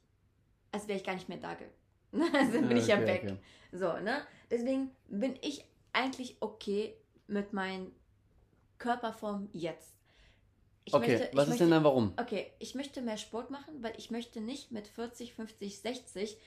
[0.72, 1.54] als wäre ich gar nicht mehr da.
[1.54, 1.68] ge-
[2.34, 3.22] Also dann bin ich ja Okay, weg.
[3.24, 3.38] okay.
[3.72, 4.26] So, ne?
[4.50, 6.96] Deswegen bin ich eigentlich okay
[7.28, 7.88] mit meiner
[8.78, 9.94] Körperform jetzt.
[10.86, 12.14] Ich Okay, möchte- was ist möchte, denn dein Warum?
[12.20, 16.38] Okay, ich möchte mehr Sport machen, weil ich möchte nicht mit 40, 50, 60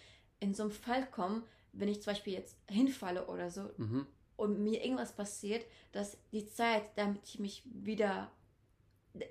[0.41, 4.07] in so einen Fall kommen, wenn ich zum Beispiel jetzt hinfalle oder so Mhm.
[4.37, 8.31] Und mir irgendwas passiert, dass die Zeit, damit ich mich wieder,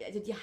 [0.05, 0.33] also die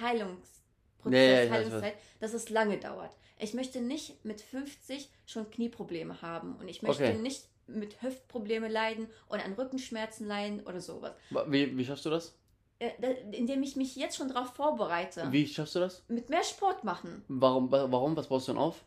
[1.05, 3.17] ja, ich weiß, Heilungszeit, dass es lange dauert.
[3.39, 7.19] Ich möchte nicht mit 50 schon Knieprobleme haben und ich möchte Okay.
[7.19, 11.15] nicht mit Hüftprobleme leiden oder an Rückenschmerzen leiden oder sowas.
[11.31, 12.37] Wa- Wie, wie schaffst du das?
[12.79, 12.91] Äh,
[13.33, 16.03] Indem ich mich jetzt schon darauf vorbereite, Wie schaffst du das?
[16.09, 17.25] mit mehr Sport machen.
[17.29, 18.17] Warum, wa- warum?
[18.17, 18.85] Was baust du denn auf?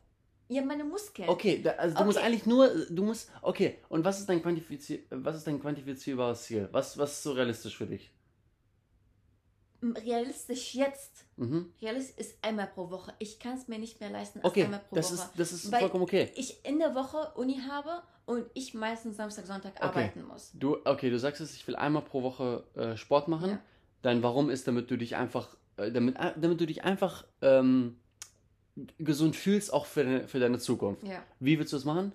[0.48, 1.28] Ja, meine Muskeln.
[1.28, 2.28] Okay, da, also du musst Okay.
[2.28, 6.70] eigentlich nur, du musst, okay, und was ist dein, quantifizier, was ist dein quantifizierbares Ziel?
[6.72, 8.12] Was, was ist so realistisch für dich?
[9.82, 11.26] Realistisch jetzt.
[11.38, 11.72] Mhm.
[11.82, 13.14] Realistisch ist einmal pro Woche.
[13.20, 15.22] Ich kann es mir nicht mehr leisten als Okay, einmal pro das Woche.
[15.28, 16.32] ist, das ist vollkommen okay.
[16.36, 20.52] ich in der Woche Uni habe und ich meistens Samstag, Sonntag arbeiten muss.
[20.54, 23.52] Du, okay, du sagst es, ich will einmal pro Woche äh, Sport machen.
[23.52, 23.60] Ja.
[24.02, 28.00] Dein Warum ist, damit du dich einfach, äh, damit, äh, damit du dich einfach ähm,
[28.98, 31.04] gesund fühlst, auch für, deine- für deine Zukunft.
[31.04, 31.24] Ja.
[31.40, 32.12] Wie willst du das machen?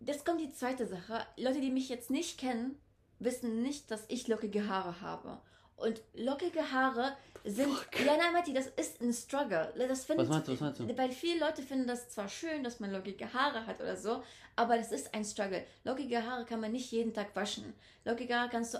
[0.00, 1.26] Jetzt kommt die zweite Sache.
[1.36, 2.78] Leute, die mich jetzt nicht kennen,
[3.18, 5.38] wissen nicht, dass ich lockige Haare habe.
[5.76, 7.68] Und lockige Haare sind.
[7.72, 8.00] Fuck.
[8.04, 9.72] Ja, nein, Matti, das ist ein Struggle.
[9.76, 10.96] Das findet, Was meinst du, was meinst du?
[10.98, 14.22] Weil viele Leute finden das zwar schön, dass man lockige Haare hat oder so,
[14.56, 15.64] aber das ist ein Struggle.
[15.84, 17.74] Lockige Haare kann man nicht jeden Tag waschen.
[18.04, 18.78] Lockige Haare kannst du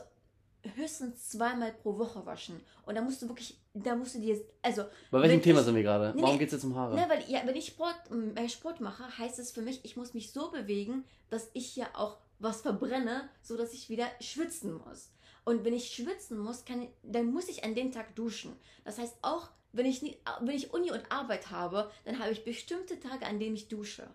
[0.77, 2.61] höchstens zweimal pro Woche waschen.
[2.87, 5.75] Und da musst du wirklich, da musst du dir, also Bei welchem Thema ich- sind
[5.75, 6.13] wir gerade?
[6.15, 6.39] Nee, Warum nee.
[6.41, 6.95] geht es jetzt um Haare?
[6.95, 10.15] Ne, weil ja, wenn ich Sport, mehr Sport mache, heißt es für mich, ich muss
[10.15, 15.11] mich so bewegen, dass ich ja auch was verbrenne, so dass ich wieder schwitzen muss.
[15.45, 18.55] Und wenn ich schwitzen muss, kann, dann muss ich an dem Tag duschen.
[18.85, 22.99] Das heißt auch, wenn ich, wenn ich Uni und Arbeit habe, dann habe ich bestimmte
[23.01, 24.09] Tage, an denen ich dusche.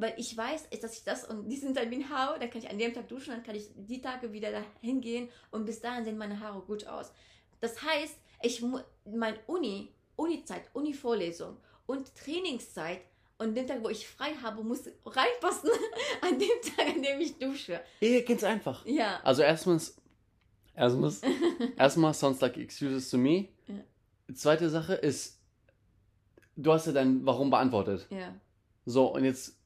[0.00, 2.94] Weil ich weiß, dass ich das und diesen Termin habe, dann kann ich an dem
[2.94, 6.40] Tag duschen, dann kann ich die Tage wieder dahin gehen und bis dahin sehen meine
[6.40, 7.12] Haare gut aus.
[7.60, 8.64] Das heißt, ich
[9.04, 13.02] mein Uni, Uni-Zeit, Uni-Vorlesung und Trainingszeit
[13.36, 15.70] und den Tag, wo ich frei habe, muss reinpassen
[16.22, 17.80] an dem Tag, an dem ich dusche.
[17.98, 18.86] Hier ganz einfach.
[18.86, 19.20] Ja.
[19.22, 19.96] Also erstmals,
[20.74, 21.20] erstmals,
[21.76, 23.48] erstmal sounds like excuses to me.
[23.66, 24.34] Ja.
[24.34, 25.42] Zweite Sache ist,
[26.56, 28.06] du hast ja dein Warum beantwortet.
[28.08, 28.34] Ja.
[28.86, 29.59] So, und jetzt,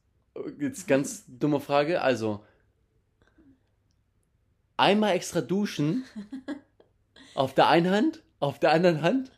[0.59, 2.01] jetzt ganz dumme Frage.
[2.01, 2.43] Also,
[4.77, 6.05] einmal extra duschen,
[7.35, 9.31] auf der einen Hand, auf der anderen Hand,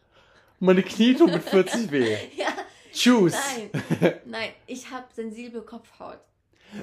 [0.59, 2.17] meine Knie tun mit 40 weh.
[2.37, 2.47] Ja,
[2.93, 3.35] Choose.
[3.35, 6.19] Nein, nein, ich habe sensible Kopfhaut.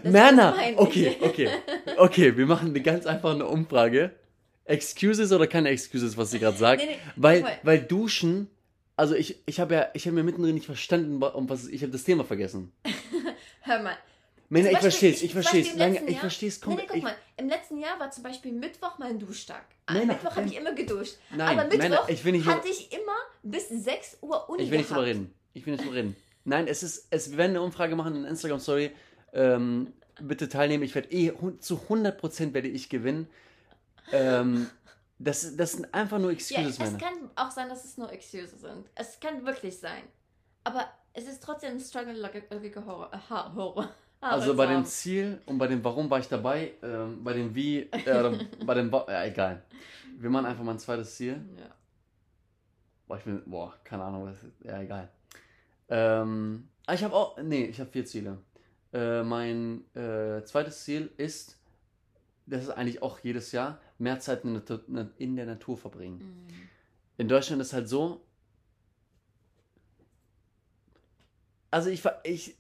[0.03, 0.57] Das Männer!
[0.77, 1.49] Okay, okay.
[1.97, 4.13] Okay, wir machen eine ganz einfache Umfrage.
[4.65, 6.81] Excuses oder keine Excuses, was sie gerade sagt?
[6.83, 7.53] Nee, nee, weil, voll.
[7.65, 8.49] weil Duschen,
[8.97, 11.93] also ich, ich habe ja, ich habe mir mittendrin nicht verstanden, um was ich habe
[11.93, 12.73] das Thema vergessen.
[13.65, 13.97] Hör mal.
[14.51, 15.69] Männer, ich verstehe es, ich- verstehe es.
[16.07, 16.89] Ich verstehe es komplett.
[16.89, 19.65] guck mal, im letzten Jahr war zum Beispiel Mittwoch mein Duschtag.
[19.87, 21.17] Am Nein, Mittwoch habe ich immer geduscht.
[21.31, 24.71] Nein, aber Mittwoch Männer, ich will nicht hatte ich immer bis 6 Uhr Uni Ich
[24.71, 25.35] will nicht drüber reden.
[25.55, 26.17] Ich will nicht drüber reden.
[26.45, 28.91] Nein, es ist, es, wir werden eine Umfrage machen in Instagram Story.
[29.33, 30.85] Ähm, bitte teilnehmen.
[30.85, 33.29] Ich werde eh zu 100% werde ich gewinnen.
[34.13, 34.69] Ähm,
[35.19, 36.99] das, das sind einfach nur Ja, Excuses, es Männer.
[36.99, 38.91] kann auch sein, dass es nur Excuses sind.
[38.95, 40.03] Es kann wirklich sein.
[40.65, 42.13] Aber es ist trotzdem ein Struggle,
[42.51, 43.11] logige Horror.
[43.13, 43.85] äh, Ha- Horror.
[43.85, 43.95] Haare
[44.41, 44.85] Also bei dem.
[44.85, 48.91] Ziel und bei dem Warum war ich dabei, ähm, bei dem Wie, äh, bei dem,
[48.93, 49.63] Wa- ja, egal.
[50.19, 51.41] Wir machen einfach mal ein zweites Ziel.
[51.59, 51.75] Ja.
[53.07, 55.11] Boah, ich bin, boah, keine Ahnung, was, ja, egal.
[55.89, 58.39] Ähm, ah, ich habe auch, nee, ich habe vier Ziele.
[58.93, 61.59] Äh, mein äh, zweites Ziel ist,
[62.47, 66.19] das ist eigentlich auch jedes Jahr, mehr Zeit in der, Natur, in der Natur verbringen.
[66.19, 66.47] Mhm.
[67.19, 68.25] In Deutschland ist halt so,
[71.75, 72.57] also ich, ich,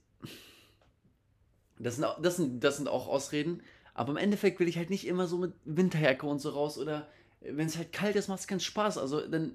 [1.78, 3.62] das sind, auch, das, sind, das sind auch Ausreden,
[3.94, 7.06] aber im Endeffekt will ich halt nicht immer so mit Winterjacke und so raus oder
[7.40, 8.98] wenn es halt kalt ist, macht es keinen Spaß.
[8.98, 9.54] Also dann,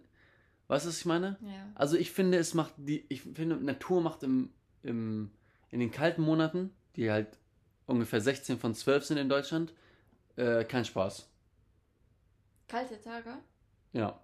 [0.69, 1.37] weißt du, was ich meine?
[1.41, 1.71] Ja.
[1.75, 5.29] Also ich finde, es macht die, ich finde, Natur macht im, im,
[5.71, 7.37] in den kalten Monaten, die halt
[7.85, 9.73] ungefähr 16 von 12 sind in Deutschland,
[10.37, 11.27] äh, keinen Spaß.
[12.69, 13.33] Kalte Tage.
[13.91, 14.21] Ja.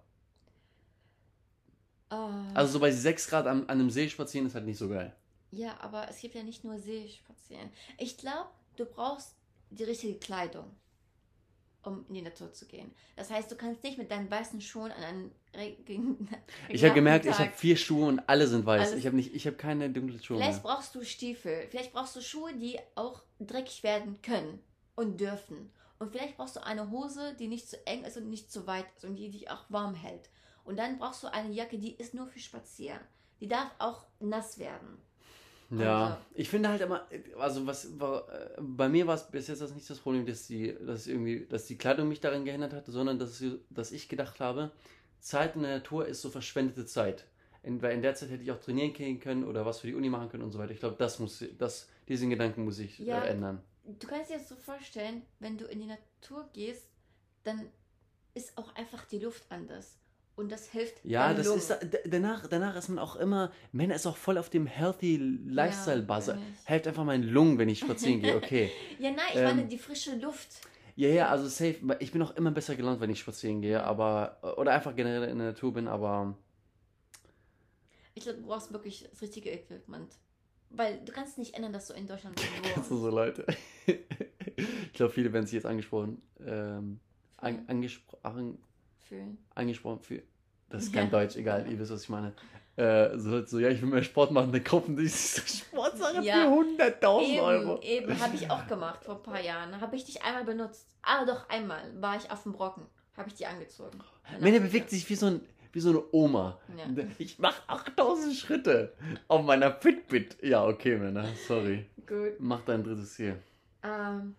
[2.08, 2.52] Ah.
[2.54, 5.14] Also so bei 6 Grad an, an einem See spazieren ist halt nicht so geil.
[5.50, 7.70] Ja, aber es gibt ja nicht nur Seespazieren.
[7.98, 9.34] Ich glaube, du brauchst
[9.70, 10.70] die richtige Kleidung,
[11.82, 12.92] um in die Natur zu gehen.
[13.14, 16.28] Das heißt, du kannst nicht mit deinen weißen Schuhen an einem Regen.
[16.68, 18.88] Ich habe gemerkt, ich Tag- habe vier Schuhe und alle sind weiß.
[18.88, 20.74] Alles- Ich habe nicht, ich habe keine dunklen Schuhe Vielleicht mehr.
[20.74, 21.66] brauchst du Stiefel.
[21.70, 24.58] Vielleicht brauchst du Schuhe, die auch dreckig werden können
[24.96, 25.72] und dürfen.
[25.98, 28.84] Und vielleicht brauchst du eine Hose, die nicht zu eng ist und nicht zu weit
[28.96, 30.28] ist und die dich auch warm hält.
[30.64, 33.00] Und dann brauchst du eine Jacke, die ist nur für Spazieren.
[33.40, 34.98] Die darf auch nass werden.
[35.70, 37.06] Ja, Also- ich finde halt immer,
[37.38, 40.46] also was war, äh, bei mir war es bis jetzt das nicht das Problem, dass
[40.46, 44.38] die, dass irgendwie, dass die Kleidung mich daran gehindert hat, sondern dass, dass ich gedacht
[44.40, 44.70] habe,
[45.20, 47.24] Zeit in der Natur ist so verschwendete Zeit.
[47.64, 49.94] In, weil in der Zeit hätte ich auch trainieren gehen können oder was für die
[49.96, 50.70] Uni machen können und so weiter.
[50.70, 53.24] Ich glaube, das muss, das, diesen Gedanken muss ich Ja.
[53.24, 53.60] äh, ändern.
[53.84, 56.86] Du kannst dir das so vorstellen, wenn du in die Natur gehst,
[57.42, 57.66] dann
[58.34, 59.96] ist auch einfach die Luft anders.
[60.36, 61.58] Und das hilft Ja, das Lungen.
[61.58, 61.74] ist
[62.06, 66.36] danach, danach ist man auch immer, Männer ist auch voll auf dem healthy Lifestyle Buzzer.
[66.62, 66.68] ich.
[66.68, 68.36] Hilft einfach meinen Lungen, wenn ich spazieren gehe.
[68.36, 68.70] Okay.
[68.98, 70.48] Ja, nein, ich Ähm, meine die frische Luft.
[70.94, 71.76] Ja, ja, also safe.
[72.00, 75.38] Ich bin auch immer besser gelaunt, wenn ich spazieren gehe, aber oder einfach generell in
[75.38, 76.36] der Natur bin, aber
[78.14, 80.12] Ich glaube, du brauchst wirklich das richtige Equipment.
[80.70, 82.36] Weil du kannst nicht ändern, dass du in Deutschland
[82.74, 83.02] kennst du wohnst.
[83.04, 83.46] so Leute?
[83.86, 86.98] ich glaube, viele werden sich jetzt angesprochen, ähm,
[87.36, 88.58] an, angespro an,
[89.08, 89.38] Fühlen.
[89.54, 90.22] angesprochen für.
[90.68, 91.02] Das ist Ja.
[91.02, 92.32] kein Deutsch, egal, ihr wisst, was ich meine.
[92.76, 96.34] Äh, so, so, ja, ich will mehr Sport machen, dann kaufen die Sportsachen Ja.
[96.42, 97.80] für 100.000 Euro.
[97.82, 99.80] Eben, eben, habe ich auch gemacht vor ein paar Jahren.
[99.80, 100.86] Habe ich dich einmal benutzt.
[101.02, 102.86] Ah, doch, einmal war ich auf dem Brocken.
[103.16, 103.98] Habe ich die angezogen.
[104.40, 105.40] Männer bewegt sich wie so, ein,
[105.72, 106.58] wie so eine Oma.
[106.76, 107.04] Ja.
[107.18, 108.92] Ich mache 8000 Schritte
[109.28, 110.36] auf meiner Fitbit.
[110.42, 111.86] Ja, okay, Männer, sorry.
[112.06, 112.34] Gut.
[112.40, 113.36] Mach dein drittes Ziel.
[113.82, 114.34] Ähm,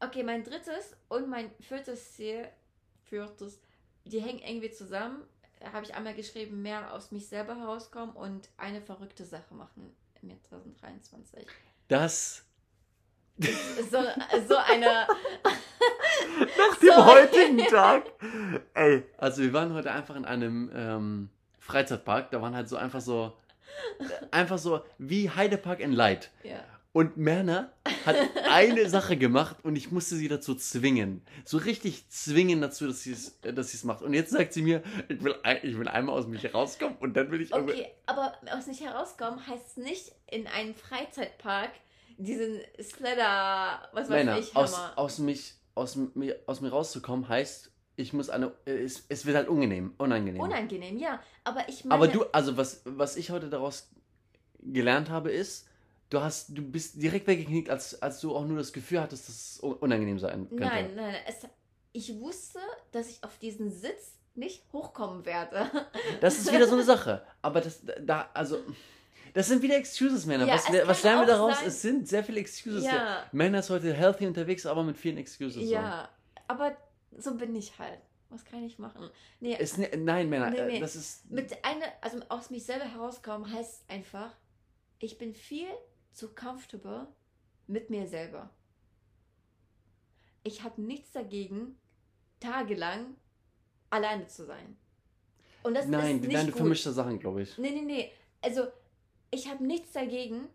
[0.00, 2.46] okay, mein drittes und mein viertes Ziel,
[3.08, 3.60] viertes,
[4.04, 5.22] die hängen irgendwie zusammen.
[5.72, 10.30] Habe ich einmal geschrieben, mehr aus mich selber herauskommen und eine verrückte Sache machen im
[10.30, 11.46] Jahr 2023.
[11.88, 12.46] Das
[13.90, 13.98] So,
[14.48, 14.86] so eine.
[16.58, 17.06] nach dem So.
[17.06, 18.04] heutigen Tag.
[18.74, 21.28] Ey, also wir waren heute einfach in einem ähm,
[21.60, 22.30] Freizeitpark.
[22.30, 23.36] Da waren halt so einfach so,
[24.30, 26.30] einfach so wie Heidepark in Light.
[26.44, 26.64] Ja.
[26.96, 27.74] Und Merner
[28.06, 28.16] hat
[28.50, 31.20] eine Sache gemacht und ich musste sie dazu zwingen.
[31.44, 34.00] So richtig zwingen dazu, dass sie es dass sie es macht.
[34.00, 37.30] Und jetzt sagt sie mir, ich will, ich will einmal aus mich rauskommen und dann
[37.30, 37.52] will ich.
[37.52, 41.68] Okay, aber aus nicht herauskommen heißt nicht in einen Freizeitpark
[42.16, 44.92] diesen Sledder, was weiß Männer, ich, aus, Hammer.
[44.96, 48.52] aus, mich, aus, mir, aus mir rauszukommen heißt, ich muss eine.
[48.64, 49.92] Es, es wird halt unangenehm.
[49.98, 50.40] Unangenehm.
[50.40, 51.20] Unangenehm, ja.
[51.44, 51.94] Aber ich meine.
[51.94, 53.90] Aber du, also was, was ich heute daraus
[54.62, 55.68] gelernt habe, ist,
[56.10, 59.34] du hast, du bist direkt weggeknickt, als, als du auch nur das Gefühl hattest, dass
[59.36, 60.64] es un- unangenehm sein könnte.
[60.64, 61.14] Nein, nein.
[61.26, 61.36] Es,
[61.92, 62.58] ich wusste,
[62.92, 65.70] dass ich auf diesen Sitz nicht hochkommen werde.
[66.20, 67.24] Das ist wieder so eine Sache.
[67.42, 68.58] Aber das, da, also,
[69.34, 70.46] das sind wieder Excuses, Männer.
[70.46, 71.58] Ja, was, was lernen wir daraus?
[71.58, 72.84] sein- Es sind sehr viele Excuses.
[72.84, 73.24] Ja.
[73.32, 75.54] Männer ist heute healthy unterwegs, aber mit vielen Excuses.
[75.66, 75.72] So.
[75.72, 76.08] Ja,
[76.48, 76.76] aber
[77.16, 77.98] so bin ich halt.
[78.28, 79.08] Was kann ich machen?
[79.40, 80.80] Nee, Ist, ne, nein, Männer, Nee, äh, nee.
[80.80, 81.30] das ist.
[81.30, 84.32] mit einer, also aus mich selber herauskommen heißt einfach,
[84.98, 85.68] ich bin viel
[86.16, 87.06] zu comfortable
[87.66, 88.50] mit mir selber.
[90.42, 91.76] Ich habe nichts dagegen,
[92.40, 93.16] tagelang
[93.90, 94.76] alleine zu sein.
[95.62, 97.58] Und das Nein, ist nicht nein, du da Sachen, glaube ich.
[97.58, 98.12] Nee, nee, nee.
[98.40, 98.68] Also,
[99.30, 100.48] ich habe nichts dagegen,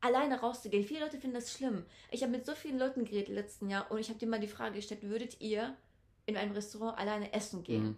[0.00, 0.84] alleine rauszugehen.
[0.84, 1.84] Viele Leute finden das schlimm.
[2.10, 4.48] Ich habe mit so vielen Leuten geredet letzten Jahr und ich habe dir mal die
[4.48, 5.76] Frage gestellt, würdet ihr
[6.24, 7.84] in einem Restaurant alleine essen gehen?
[7.84, 7.96] Mhm.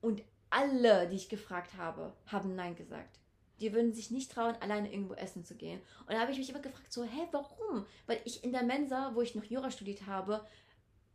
[0.00, 3.18] Und alle, die ich gefragt habe, haben Nein gesagt.
[3.60, 5.80] Die würden sich nicht trauen, alleine irgendwo essen zu gehen.
[6.06, 7.86] Und da habe ich mich immer gefragt, so, hä, warum?
[8.06, 10.44] Weil ich in der Mensa, wo ich noch Jura studiert habe,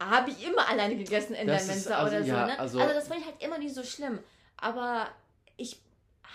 [0.02, 2.30] habe ich immer alleine gegessen in Das der ist- Mensa also, oder so.
[2.30, 2.60] ja, Ne?
[2.60, 4.20] also- Also, das fand ich halt immer nicht so schlimm.
[4.58, 5.08] Aber
[5.58, 5.80] ich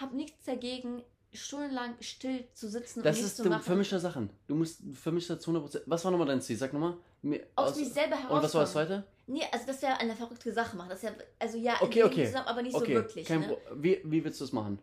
[0.01, 3.63] habe nichts dagegen, stundenlang still zu sitzen Das und nichts ist zu machen.
[3.63, 4.31] vermischte Sachen.
[4.47, 5.83] Du musst vermischt das zu 100%.
[5.87, 6.57] Was war nochmal dein Ziel?
[6.57, 6.97] Sag nochmal.
[7.23, 9.05] Mir- aus, aus- mich selber Und was war das zweite?
[9.27, 10.89] Nee, also das wäre eine verrückte Sache machen.
[10.91, 12.27] Das ist ja, also ja, Okay, okay.
[12.27, 13.27] zusammen, aber nicht okay, so wirklich.
[13.27, 13.57] kein Ne?
[13.75, 14.79] Wie, wie willst du das machen?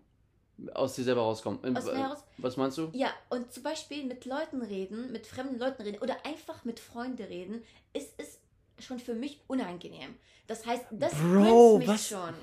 [0.74, 1.60] Aus dir selber rauskommen.
[1.76, 2.24] Aus mir heraus?
[2.38, 2.90] Was meinst du?
[2.94, 7.24] Ja, und zum Beispiel mit Leuten reden, mit fremden Leuten reden oder einfach mit Freunden
[7.24, 7.64] reden,
[7.94, 8.38] ist es
[8.80, 10.16] schon für mich unangenehm.
[10.48, 12.08] Das heißt, das Bro, mich was?
[12.08, 12.34] schon.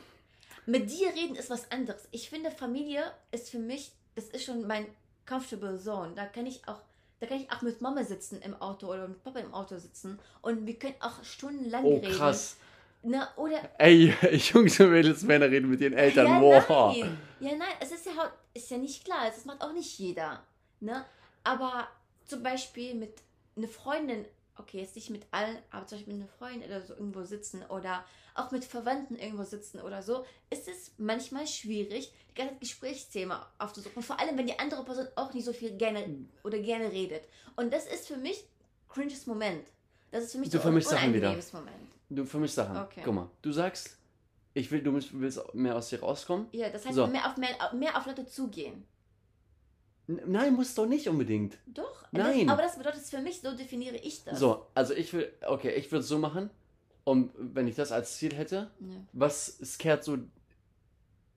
[0.67, 2.09] Mit dir reden ist was anderes.
[2.11, 4.87] Ich finde, Familie ist für mich, das ist schon mein
[5.27, 6.13] comfortable zone.
[6.15, 6.81] Da kann ich auch,
[7.21, 10.19] da kann ich auch mit Mama sitzen im Auto oder mit Papa im Auto sitzen
[10.43, 12.13] und wir können auch stundenlang Oh, reden.
[12.13, 12.57] krass.
[13.03, 16.27] Na, oder Ey, Jungs und Mädels, Männer reden mit ihren Eltern.
[16.27, 16.97] ja, wow.
[16.97, 17.19] nein.
[17.41, 19.27] Ja, nein, es ist ja, ist ja nicht klar.
[19.27, 20.43] Das macht auch nicht jeder.
[20.81, 21.05] Ne?
[21.43, 21.89] Aber
[22.27, 23.15] zum Beispiel mit
[23.57, 26.95] einer Freundin, okay, jetzt nicht mit allen, aber zum Beispiel mit einer Freundin oder so
[26.95, 32.35] irgendwo sitzen oder auch mit Verwandten irgendwo sitzen oder so, ist es manchmal schwierig, die
[32.35, 34.03] ganze Gesprächsthema aufzusuchen.
[34.03, 36.05] Vor allem, wenn die andere Person auch nicht so viel gerne
[36.45, 37.23] oder gerne redet.
[37.57, 38.45] Und das ist für mich
[38.89, 39.67] cringes Moment.
[40.11, 41.77] Das ist für mich so ein unangenehmes Moment.
[42.11, 42.77] Du vermischst Sachen.
[42.77, 43.03] Okay.
[43.05, 43.97] Guck mal, du sagst,
[44.53, 46.47] ich will, du willst- mehr aus dir rauskommen.
[46.53, 47.07] Ja, das heißt, So.
[47.07, 48.85] mehr, auf, mehr, mehr auf Leute zugehen.
[50.07, 51.57] Nein, muss doch nicht unbedingt.
[51.67, 52.47] Doch, Nein.
[52.49, 54.41] Das, aber das bedeutet für mich, so definiere ich das.
[54.41, 56.51] So, also ich will, okay, ich würde es so machen.
[57.05, 60.19] Und wenn ich das als Ziel hätte, Ja, was es kehrt so,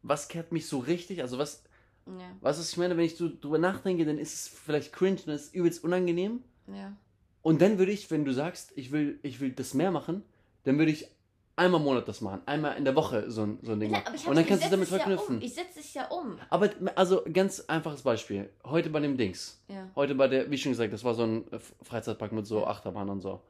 [0.02, 1.22] was kehrt mich so richtig?
[1.22, 1.64] Also was,
[2.08, 5.18] ja, was ist, ich meine, wenn ich so drüber nachdenke, dann ist es vielleicht cringe,
[5.18, 6.44] ist es übelst unangenehm.
[6.68, 6.94] ja.
[7.44, 10.24] Und dann würde ich, wenn du sagst, ich will, ich will das mehr machen,
[10.64, 11.08] dann würde ich
[11.56, 13.98] einmal im Monat das machen, einmal in der Woche so ein, so ein Ding Ja,
[14.00, 14.08] machen.
[14.08, 15.36] aber ich Und dann kannst du damit verknüpfen.
[15.36, 15.46] Ja um.
[15.46, 16.38] Ich setze es ja um.
[16.50, 18.50] Aber also ganz einfaches Beispiel.
[18.66, 19.62] Heute bei dem Dings.
[19.68, 19.88] Ja.
[19.96, 21.46] Heute bei der, wie schon gesagt, das war so ein
[21.84, 22.68] Freizeitpark mit so Ja.
[22.68, 23.42] Achterbahn und so.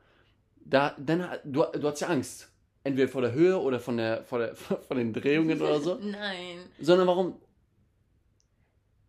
[0.66, 2.50] Da, dann, du, du hast ja Angst.
[2.86, 5.96] Entweder vor der Höhe oder von der, vor der, von den Drehungen oder so.
[6.02, 6.58] Nein.
[6.82, 7.36] Sondern warum,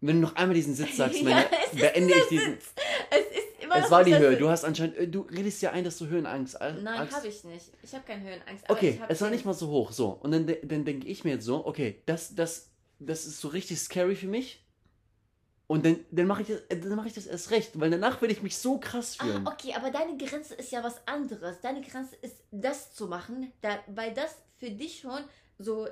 [0.00, 2.54] wenn du noch einmal diesen Sitz sagst, Ja, es ist beende ich diesen.
[3.10, 3.43] Es ist
[3.74, 4.37] immer Es war die Höhe.
[4.37, 7.44] Du hast anscheinend, äh, du redest ja ein, dass du Höhenangst äh, Nein, habe ich
[7.44, 7.70] nicht.
[7.82, 8.64] Ich habe keine Höhenangst.
[8.68, 10.10] Okay, es war nicht mal so hoch, so.
[10.10, 13.78] Und dann, dann denke ich mir jetzt so, okay, das, das, das ist so richtig
[13.80, 14.60] scary für mich.
[15.66, 18.20] Und dann, dann mache ich, das- äh, dann mach ich das erst recht, weil danach
[18.20, 19.46] werde ich mich so krass fühlen.
[19.46, 21.60] Ah, okay, aber deine Grenze ist ja was anderes.
[21.60, 25.20] Deine Grenze ist, das zu machen, da, weil das für dich schon
[25.58, 25.88] so,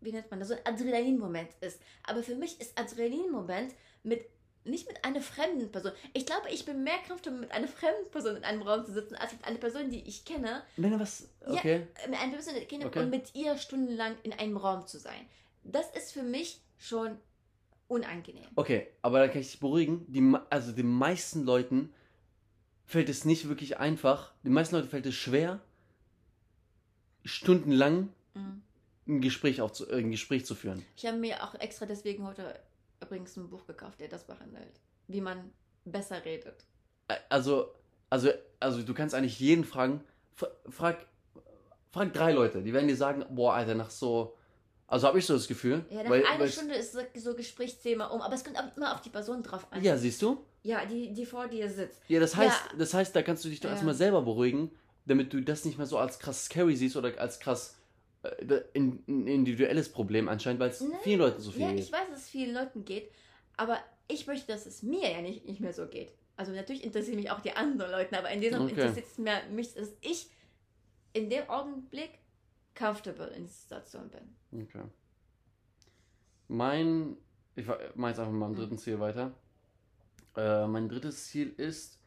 [0.00, 1.80] wie nennt man das, so ein Adrenalin-Moment ist.
[2.04, 4.26] Aber für mich ist Adrenalin-Moment mit,
[4.64, 5.92] nicht mit einer fremden Person.
[6.14, 9.14] Ich glaube, ich bin mehr comfortable mit einer fremden Person in einem Raum zu sitzen,
[9.16, 11.52] als mit einer Person, die ich kenne, Wenn du was, Ja.
[11.54, 11.86] okay.
[12.04, 13.00] äh, mit einer Person, die ich kenne Okay.
[13.00, 15.26] und mit ihr stundenlang in einem Raum zu sein.
[15.64, 17.18] Das ist für mich schon
[17.88, 18.46] unangenehm.
[18.56, 20.04] Okay, aber da kann ich dich beruhigen.
[20.08, 21.92] Die, also den meisten Leuten
[22.86, 24.32] fällt es nicht wirklich einfach.
[24.44, 25.60] Den meisten Leuten fällt es schwer,
[27.24, 28.62] stundenlang Mhm.
[29.06, 30.84] ein Gespräch, aufzu, äh, ein Gespräch zu führen.
[30.96, 32.58] Ich habe mir auch extra deswegen heute
[33.02, 34.80] übrigens ein Buch gekauft, der das behandelt.
[35.08, 35.50] Wie man
[35.84, 36.64] besser redet.
[37.28, 37.74] Also,
[38.10, 38.30] also,
[38.60, 40.02] also du kannst eigentlich jeden fragen.
[40.68, 41.06] Frag,
[41.90, 44.36] frag drei Leute, die werden dir sagen, boah, Alter, nach so.
[44.86, 45.84] Also habe ich so das Gefühl.
[45.90, 48.76] Ja, nach weil, einer weil- Stunde ist so, so Gesprächsthema um, aber es kommt auch
[48.76, 49.82] immer auf die Person drauf an.
[49.82, 50.44] Ja, siehst du?
[50.62, 52.00] Ja, die, die vor dir sitzt.
[52.08, 52.78] Ja, das heißt, Ja.
[52.78, 53.74] das heißt, da kannst du dich doch Ja.
[53.74, 54.70] erstmal selber beruhigen,
[55.06, 57.76] damit du das nicht mehr so als krass scary siehst oder als krass
[58.74, 60.90] ein individuelles Problem anscheinend, weil es Nein.
[61.02, 61.80] vielen Leuten so viel Ja, geht.
[61.80, 63.10] ich weiß, dass es vielen Leuten geht,
[63.56, 66.12] aber ich möchte, dass es mir ja nicht, nicht mehr so geht.
[66.36, 68.70] Also natürlich interessieren mich auch die anderen Leute, aber in diesem Okay.
[68.70, 70.30] interessiert es mehr mich, dass ich
[71.12, 72.18] in dem Augenblick
[72.74, 74.62] comfortable in der Situation bin.
[74.62, 74.82] Okay.
[76.48, 77.16] Mein,
[77.56, 78.56] ich mache jetzt einfach mal am Mhm.
[78.56, 79.32] dritten Ziel weiter.
[80.36, 82.00] Äh, mein drittes Ziel ist,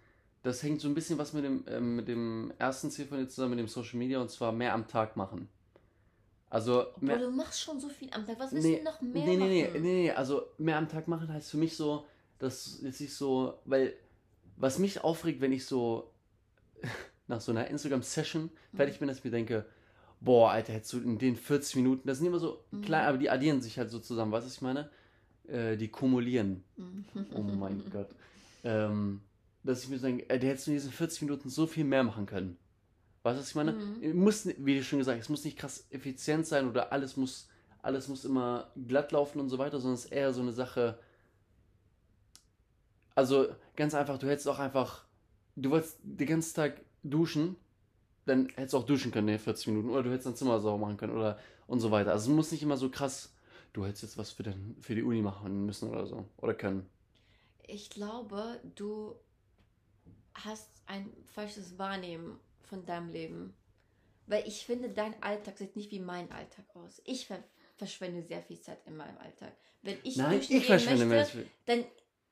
[0.44, 3.28] das hängt so ein bisschen was mit dem, ähm, mit dem ersten Ziel von dir
[3.28, 5.48] zusammen, mit dem Social Media, und zwar mehr am Tag machen.
[6.50, 8.40] Also, mehr, du machst schon so viel am Tag.
[8.40, 9.82] Was willst nee, du noch mehr nee, nee, nee, machen?
[9.82, 12.06] nee, nee, also mehr am Tag machen heißt für mich so,
[12.40, 13.94] dass jetzt nicht so, weil
[14.56, 16.12] was mich aufregt, wenn ich so
[17.28, 18.78] nach so einer Instagram-Session Mhm.
[18.78, 19.66] fertig bin, dass ich mir denke,
[20.22, 22.82] boah, Alter, hättest du in den 40 Minuten, das sind immer so Mhm.
[22.82, 24.90] klein, aber die addieren sich halt so zusammen, weißt du, was ich meine?
[25.48, 26.64] Äh, die kumulieren.
[26.78, 27.06] Mhm.
[27.36, 28.10] Oh mein Gott.
[28.64, 29.22] Ähm,
[29.64, 32.04] dass ich mir denke, ey, der hättest du in diesen 40 Minuten so viel mehr
[32.04, 32.58] machen können.
[33.24, 33.74] Weißt du, was ich meine?
[33.74, 34.20] Mhm.
[34.20, 37.50] Muss, wie schon gesagt, es muss nicht krass effizient sein oder alles muss,
[37.82, 41.00] alles muss immer glatt laufen und so weiter, sondern es ist eher so eine Sache.
[43.16, 45.06] Also ganz einfach, du hättest auch einfach,
[45.56, 47.56] du wolltest den ganzen Tag duschen,
[48.26, 50.78] dann hättest du auch duschen können in 40 Minuten oder du hättest dein Zimmer sauber
[50.78, 52.12] machen können oder und so weiter.
[52.12, 53.34] Also es muss nicht immer so krass,
[53.74, 56.90] du hättest jetzt was für, den, für die Uni machen müssen oder so oder können.
[57.64, 59.16] Ich glaube, du
[60.34, 63.56] hast ein falsches Wahrnehmen von deinem Leben.
[64.26, 67.02] Weil ich finde, dein Alltag sieht nicht wie mein Alltag aus.
[67.06, 67.44] Ich ver
[67.78, 69.56] verschwende sehr viel Zeit in meinem Alltag.
[69.84, 71.86] Wenn ich Nein, ich verschwende möchte, mir dann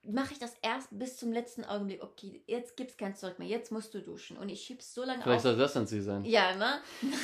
[0.08, 2.04] mache ich das erst bis zum letzten Augenblick.
[2.04, 3.48] Okay, jetzt gibt es kein Zurück mehr.
[3.48, 4.38] Jetzt musst du duschen.
[4.38, 5.44] Und ich schieb's so lange Vielleicht auf.
[5.44, 6.26] soll das dann Ziel sein.
[6.26, 6.82] Ja, ne?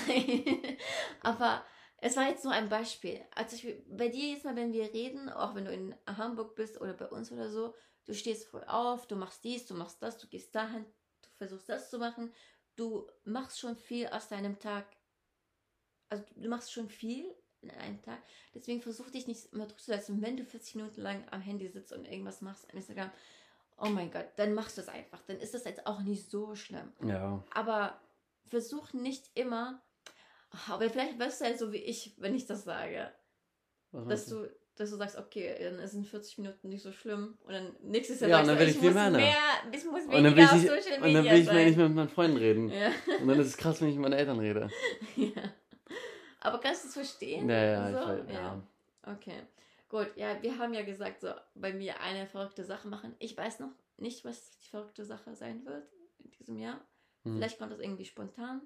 [0.07, 0.77] Nein.
[1.21, 1.63] Aber
[1.97, 3.21] es war jetzt nur ein Beispiel.
[3.35, 6.81] Also ich, bei dir jetzt mal, wenn wir reden, auch wenn du in Hamburg bist
[6.81, 10.17] oder bei uns oder so, du stehst früh auf, du machst dies, du machst das,
[10.17, 10.85] du gehst dahin,
[11.21, 12.33] du versuchst das zu machen.
[12.81, 14.87] Du machst schon viel aus deinem Tag.
[16.09, 18.19] Also du machst schon viel in einem Tag.
[18.55, 20.19] Deswegen versuch dich nicht immer durchzusetzen.
[20.19, 23.11] Wenn du 40 Minuten lang am Handy sitzt und irgendwas machst, Instagram,
[23.77, 25.21] oh mein Gott, dann machst du es einfach.
[25.27, 27.43] Dann ist das jetzt auch nicht so schlimm Ja.
[27.53, 28.01] aber
[28.47, 29.79] versuch nicht immer,
[30.67, 33.13] aber vielleicht wirst du halt so wie ich, wenn ich das sage,
[33.91, 37.37] Was dass meinst du, dass du sagst, okay, dann sind 40 Minuten nicht so schlimm
[37.43, 39.17] und dann nächstes Jahr Ja, sagst dann du, ich viel muss mehr, ne?
[39.17, 39.35] mehr,
[39.71, 41.65] ich muss Und dann will weniger ich auf Social und dann Media will ich mehr
[41.65, 42.69] nicht mehr mit meinen Freunden reden.
[42.69, 42.91] ja.
[43.21, 44.69] Und dann ist es krass, wenn ich mit meinen Eltern rede.
[45.17, 45.29] ja.
[46.39, 47.47] Aber kannst du es verstehen?
[47.49, 48.01] Ja, ja, ich So?
[48.09, 48.63] weiß, ja.
[49.05, 49.41] Okay.
[49.89, 53.13] Gut, ja, wir haben ja gesagt, so bei mir eine verrückte Sache machen.
[53.19, 55.83] Ich weiß noch nicht, was die verrückte Sache sein wird
[56.23, 56.79] in diesem Jahr.
[57.23, 57.35] Hm.
[57.35, 58.61] Vielleicht kommt das irgendwie spontan.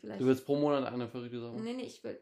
[0.00, 0.20] Vielleicht.
[0.20, 1.64] Du willst pro Monat eine verrückte Sache machen?
[1.64, 2.20] Nee, nee, ich will.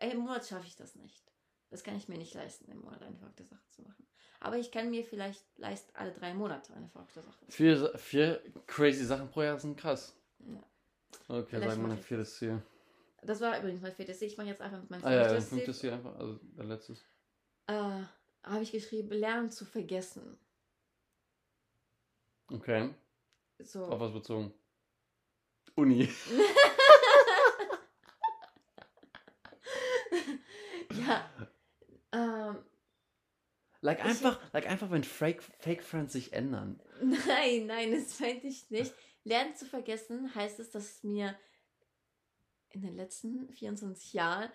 [0.00, 1.22] Im Monat schaffe ich das nicht.
[1.70, 4.06] Das kann ich mir nicht leisten, im Monat eine verrückte Sache zu machen.
[4.40, 7.44] Aber ich kann mir vielleicht leisten, alle drei Monate eine verrückte Sache.
[7.48, 10.14] Vier, vier crazy Sachen pro Jahr sind krass.
[10.38, 10.62] Ja.
[11.28, 12.62] Okay, Vielleicht sagen wir ein viertes Ziel.
[13.22, 14.28] Das war übrigens mein viertes Ziel.
[14.28, 15.90] Ich mache jetzt einfach mit meinem Ah ja, ein fünftes fünftes Ziel.
[15.90, 17.04] Ziel einfach, also dein letztes.
[17.66, 18.02] Äh,
[18.44, 20.38] habe ich geschrieben, lernen zu vergessen.
[22.48, 22.94] Okay,
[23.58, 23.86] So.
[23.86, 24.54] auf was bezogen?
[25.74, 26.08] Uni.
[31.06, 31.28] ja.
[32.12, 32.64] Ähm,
[33.82, 36.80] Like Ich- einfach, like einfach, wenn Fake, Fake Friends sich ändern.
[37.02, 38.92] Nein, nein, das meinte ich nicht.
[39.24, 41.36] Lernen zu vergessen heißt es, dass mir
[42.70, 44.50] in den letzten 24 Jahren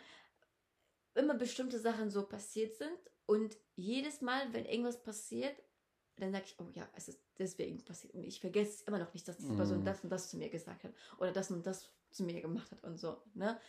[1.16, 5.56] immer bestimmte Sachen so passiert sind und jedes Mal, wenn irgendwas passiert,
[6.18, 9.28] dann sage ich, oh ja, es ist deswegen passiert und ich vergesse immer noch nicht,
[9.28, 9.86] dass diese Person Mm.
[9.86, 12.84] das und das zu mir gesagt hat oder das und das zu mir gemacht hat
[12.84, 13.60] und so, ne?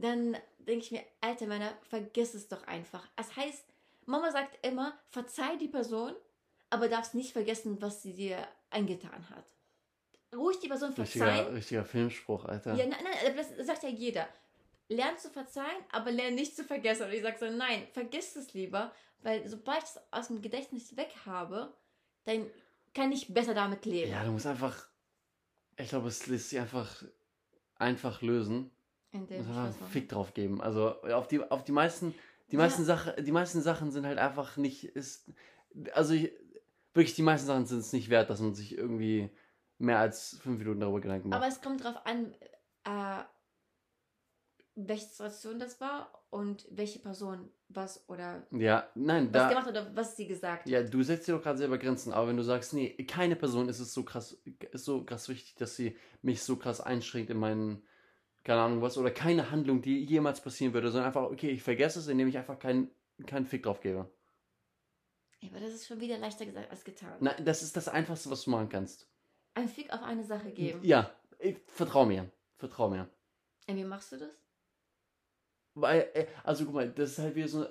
[0.00, 3.06] Dann denke ich mir, alter Männer, vergiss es doch einfach.
[3.16, 3.64] Es heißt,
[4.06, 6.14] Mama sagt immer, verzeih die Person,
[6.70, 9.44] aber darfst nicht vergessen, was sie dir angetan hat.
[10.34, 11.28] Ruhig die Person verzeihen.
[11.28, 12.74] Richtiger, richtiger Filmspruch, Alter.
[12.74, 14.28] Ja, nein, nein, das sagt ja jeder.
[14.88, 17.04] Lern zu verzeihen, aber lern nicht zu vergessen.
[17.04, 20.96] Und ich sage so, nein, vergiss es lieber, weil sobald ich es aus dem Gedächtnis
[20.96, 21.74] weg habe,
[22.24, 22.46] dann
[22.94, 24.10] kann ich besser damit leben.
[24.10, 24.86] Ja, du musst einfach.
[25.76, 27.04] Ich glaube, es lässt sich einfach
[27.76, 28.70] einfach lösen.
[29.12, 29.74] Einen.
[29.90, 30.60] Fick drauf geben.
[30.60, 32.14] Also auf die, auf die meisten,
[32.50, 32.62] die Ja.
[32.62, 35.30] meisten Sachen, die meisten Sachen sind halt einfach nicht, ist,
[35.92, 36.32] also ich,
[36.94, 39.30] wirklich die meisten Sachen sind es nicht wert, dass man sich irgendwie
[39.78, 41.40] mehr als fünf Minuten darüber Gedanken macht.
[41.42, 42.34] Aber es kommt drauf an,
[42.84, 43.22] äh,
[44.74, 49.94] welche Situation das war und welche Person was oder ja, nein, was da, gemacht oder
[49.94, 50.70] was sie gesagt hat.
[50.70, 53.68] ja, du setzt dir doch gerade selber Grenzen, aber wenn du sagst, nee, keine Person
[53.68, 54.38] ist es so krass,
[54.70, 57.82] ist so krass wichtig, dass sie mich so krass einschränkt in meinen,
[58.48, 61.98] keine Ahnung was, oder keine Handlung, die jemals passieren würde, sondern einfach, okay, ich vergesse
[61.98, 62.90] es, indem ich einfach keinen
[63.26, 64.10] keinen Fick drauf gebe.
[65.44, 67.16] Aber das ist schon wieder leichter gesagt als getan.
[67.20, 69.06] Nein, das ist das Einfachste, was du machen kannst.
[69.54, 70.80] Ein Fick auf eine Sache geben.
[70.82, 72.30] Ja, ich, vertrau mir.
[72.56, 73.08] Vertrau mir.
[73.68, 74.30] Und wie machst du das?
[75.74, 77.66] Weil, äh, also guck mal, das ist halt wieder so,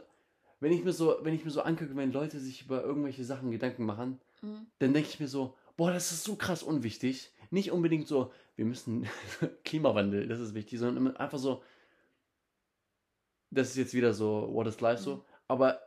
[0.59, 3.49] wenn ich mir so, wenn ich mir so angucke, wenn Leute sich über irgendwelche Sachen
[3.51, 4.67] Gedanken machen, Mhm.
[4.77, 7.33] dann denke ich mir so, boah, das ist so krass unwichtig.
[7.49, 9.07] Nicht unbedingt so, wir müssen
[9.63, 11.63] Klimawandel, das ist wichtig, sondern einfach so,
[13.49, 15.15] das ist jetzt wieder so, what is life so.
[15.15, 15.21] Mhm.
[15.47, 15.79] Aber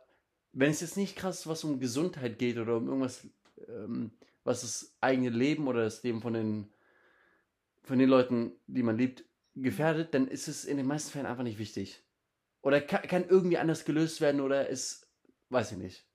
[0.53, 3.27] wenn es jetzt nicht krass was um Gesundheit geht oder um irgendwas,
[3.67, 4.11] ähm,
[4.43, 6.73] was das eigene Leben oder das Leben von den,
[7.83, 11.43] von den Leuten, die man liebt, gefährdet, dann ist es in den meisten Fällen einfach
[11.43, 12.01] nicht wichtig.
[12.61, 15.07] Oder kann, kann irgendwie anders gelöst werden oder ist,
[15.49, 16.07] weiß ich nicht.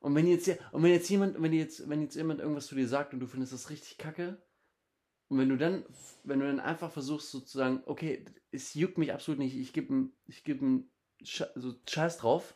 [0.00, 2.86] Und wenn jetzt, und wenn jetzt jemand, wenn jetzt, wenn jetzt jemand irgendwas zu dir
[2.86, 4.42] sagt und du findest das richtig kacke,
[5.32, 5.86] Und wenn du dann,
[6.24, 10.44] wenn du dann einfach versuchst sozusagen, okay, es juckt mich absolut nicht, ich gebe ich
[10.44, 10.60] geb
[11.22, 12.54] so Scheiß drauf.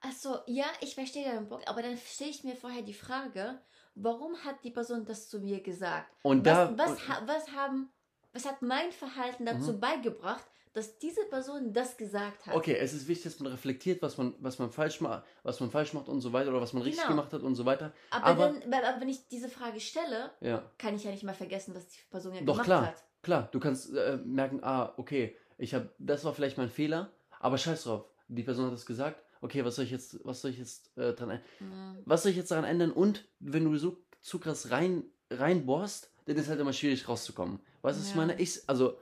[0.00, 3.60] Achso, ja, ich verstehe deinen Punkt, aber dann stelle ich mir vorher die Frage,
[3.94, 6.10] warum hat die Person das zu mir gesagt?
[6.22, 7.90] Und da, was, was, und, was haben,
[8.32, 9.80] was hat mein Verhalten dazu mhm.
[9.80, 10.46] beigebracht,
[10.76, 12.54] dass diese Person das gesagt hat.
[12.54, 15.70] Okay, es ist wichtig, dass man reflektiert, was man, was man falsch macht, was man
[15.70, 16.92] falsch macht und so weiter oder was man genau.
[16.92, 17.94] richtig gemacht hat und so weiter.
[18.10, 20.70] Aber, aber, dann, aber wenn ich diese Frage stelle, ja.
[20.76, 23.04] kann ich ja nicht mal vergessen, was die Person ja Doch, gemacht klar, hat.
[23.22, 27.10] Klar, du kannst äh, merken, ah, okay, ich habe, das war vielleicht mein Fehler,
[27.40, 29.22] aber scheiß drauf, die Person hat es gesagt.
[29.40, 32.02] Okay, was soll ich jetzt, was soll ich jetzt äh, dran, mhm.
[32.04, 32.92] was soll ich jetzt daran ändern?
[32.92, 37.60] Und wenn du so zu krass rein reinbohrst, dann ist es halt immer schwierig rauszukommen.
[37.80, 38.12] Weißt du, was ja.
[38.12, 38.40] ich meine?
[38.40, 38.98] Ich, also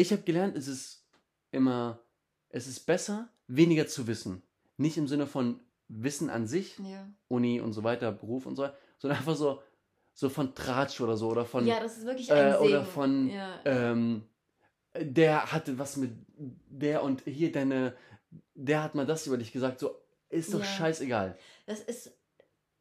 [0.00, 1.06] ich habe gelernt, es ist
[1.50, 2.00] immer,
[2.48, 4.42] es ist besser, weniger zu wissen.
[4.76, 7.06] Nicht im Sinne von Wissen an sich, ja.
[7.28, 9.62] Uni und so weiter, Beruf und so weiter, sondern einfach so,
[10.14, 11.66] so von Tratsch oder so oder von.
[11.66, 13.60] Ja, das ist wirklich ein äh, Oder von, ja.
[13.64, 14.24] ähm,
[14.96, 17.94] der hatte was mit der und hier deine,
[18.54, 20.64] der hat mal das über dich gesagt, so, ist doch ja.
[20.64, 21.36] scheißegal.
[21.66, 22.16] Das ist,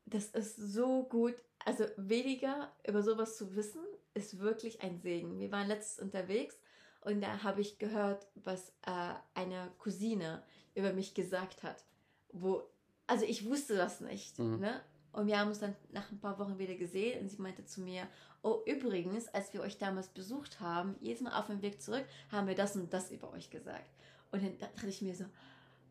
[0.06, 1.36] das ist so gut.
[1.66, 3.82] Also weniger über sowas zu wissen,
[4.14, 5.40] ist wirklich ein Segen.
[5.40, 6.58] Wir waren letztens unterwegs
[7.02, 10.44] und da habe ich gehört, was äh, eine Cousine
[10.76, 11.84] über mich gesagt hat.
[12.32, 12.64] Wo,
[13.08, 14.38] also ich wusste das nicht.
[14.40, 14.60] Mhm.
[14.60, 14.82] Ne?
[15.12, 17.82] Und wir haben uns dann nach ein paar Wochen wieder gesehen und sie meinte zu
[17.82, 18.08] mir,
[18.44, 22.48] oh übrigens, als wir euch damals besucht haben, jedes Mal auf dem Weg zurück, haben
[22.48, 23.90] wir das und das über euch gesagt.
[24.32, 25.26] Und dann dachte ich mir so,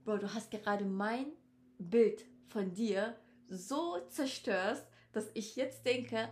[0.05, 1.27] Bro, du hast gerade mein
[1.79, 3.17] Bild von dir
[3.49, 4.83] so zerstört,
[5.13, 6.29] dass ich jetzt denke,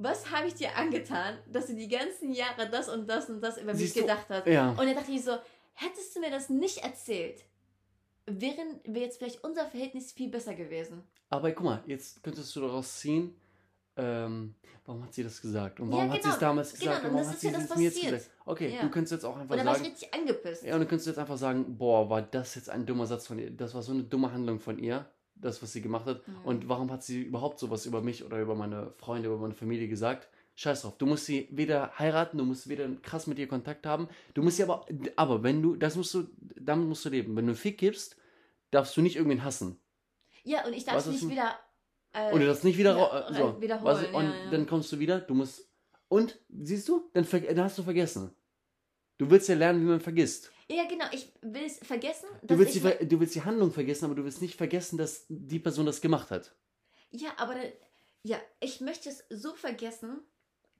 [0.00, 3.58] was habe ich dir angetan, dass du die ganzen Jahre das und das und das
[3.58, 4.46] über mich Siehst gedacht hast?
[4.46, 4.70] Ja.
[4.70, 5.32] Und dann dachte ich so,
[5.74, 7.44] hättest du mir das nicht erzählt,
[8.26, 11.02] wären wir jetzt vielleicht unser Verhältnis viel besser gewesen.
[11.30, 13.34] Aber guck mal, jetzt könntest du daraus ziehen,
[13.96, 15.80] ähm, warum hat sie das gesagt?
[15.80, 16.14] Und warum ja, genau.
[16.14, 16.50] hat sie es genau.
[16.50, 17.02] damals gesagt?
[17.02, 18.30] Genau, und warum hat sie es mir jetzt gesagt?
[18.44, 18.82] Okay, ja.
[18.82, 19.80] du könntest jetzt auch einfach und dann sagen.
[19.80, 20.64] War ich richtig angepisst.
[20.64, 23.38] Ja, und du könntest jetzt einfach sagen, boah, war das jetzt ein dummer Satz von
[23.38, 23.50] ihr?
[23.50, 25.06] Das war so eine dumme Handlung von ihr
[25.40, 26.26] das, was sie gemacht hat.
[26.26, 26.34] Mhm.
[26.44, 29.88] Und warum hat sie überhaupt sowas über mich oder über meine Freunde, über meine Familie
[29.88, 30.28] gesagt?
[30.54, 30.96] Scheiß drauf.
[30.96, 34.08] Du musst sie weder heiraten, du musst weder krass mit ihr Kontakt haben.
[34.32, 36.28] Du musst sie aber, aber wenn du, das musst du,
[36.58, 37.36] damit musst du leben.
[37.36, 38.16] Wenn du Fick gibst,
[38.70, 39.78] darfst du nicht irgendwen hassen.
[40.44, 41.58] Ja, und ich darf es nicht wieder.
[42.12, 43.84] Äh, und du darfst nicht wieder, ja, äh, so, wiederholen.
[43.84, 44.50] Was, und ja, ja.
[44.50, 45.70] dann kommst du wieder, du musst.
[46.08, 48.30] Und, siehst du, dann, dann hast du vergessen.
[49.18, 50.52] Du willst ja lernen, wie man vergisst.
[50.68, 51.04] Ja, genau.
[51.12, 52.26] Ich will es vergessen.
[52.42, 55.60] Du willst, die, du willst die Handlung vergessen, aber du willst nicht vergessen, dass die
[55.60, 56.54] Person das gemacht hat.
[57.10, 57.54] Ja, aber
[58.22, 60.20] ja, ich möchte es so vergessen,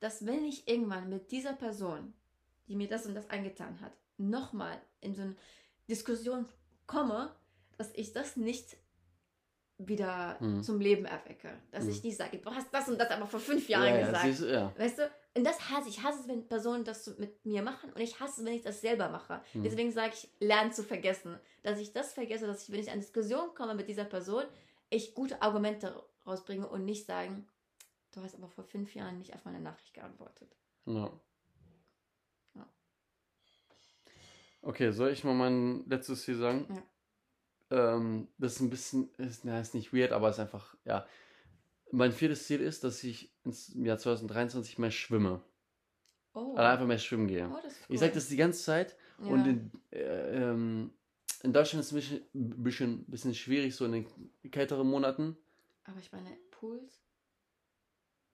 [0.00, 2.12] dass wenn ich irgendwann mit dieser Person,
[2.68, 5.36] die mir das und das angetan hat, nochmal in so eine
[5.88, 6.46] Diskussion
[6.86, 7.34] komme,
[7.78, 8.76] dass ich das nicht
[9.78, 10.62] wieder hm.
[10.62, 11.50] zum Leben erwecke.
[11.70, 11.90] Dass hm.
[11.90, 14.40] ich nicht sage, du hast das und das aber vor fünf Jahren ja, gesagt.
[14.40, 14.74] Ja, ja.
[14.76, 15.10] Weißt du?
[15.36, 15.98] Und das hasse ich.
[15.98, 18.62] Ich hasse es, wenn Personen das mit mir machen und ich hasse es, wenn ich
[18.62, 19.42] das selber mache.
[19.52, 19.62] Hm.
[19.62, 21.38] Deswegen sage ich, lernen zu vergessen.
[21.62, 24.44] Dass ich das vergesse, dass ich, wenn ich eine Diskussion komme mit dieser Person,
[24.88, 27.46] ich gute Argumente rausbringe und nicht sagen,
[28.12, 30.56] du hast aber vor fünf Jahren nicht auf meine Nachricht geantwortet.
[30.86, 31.10] Ja.
[32.54, 32.66] ja.
[34.62, 36.82] Okay, soll ich mal mein letztes hier sagen?
[37.70, 37.94] Ja.
[37.94, 41.06] Ähm, das ist ein bisschen, ist, na, ist nicht weird, aber ist einfach, ja.
[41.92, 45.40] Mein viertes Ziel ist, dass ich ins Jahr 2023 mehr schwimme.
[46.34, 46.54] Oh.
[46.54, 47.48] Also einfach mehr schwimmen gehe.
[47.48, 47.70] Oh, cool.
[47.88, 49.26] Ich sage das die ganze Zeit ja.
[49.26, 50.90] und in, äh, ähm,
[51.42, 55.36] in Deutschland ist es ein bisschen, bisschen, bisschen schwierig, so in den kälteren Monaten.
[55.84, 57.02] Aber ich meine, Pools?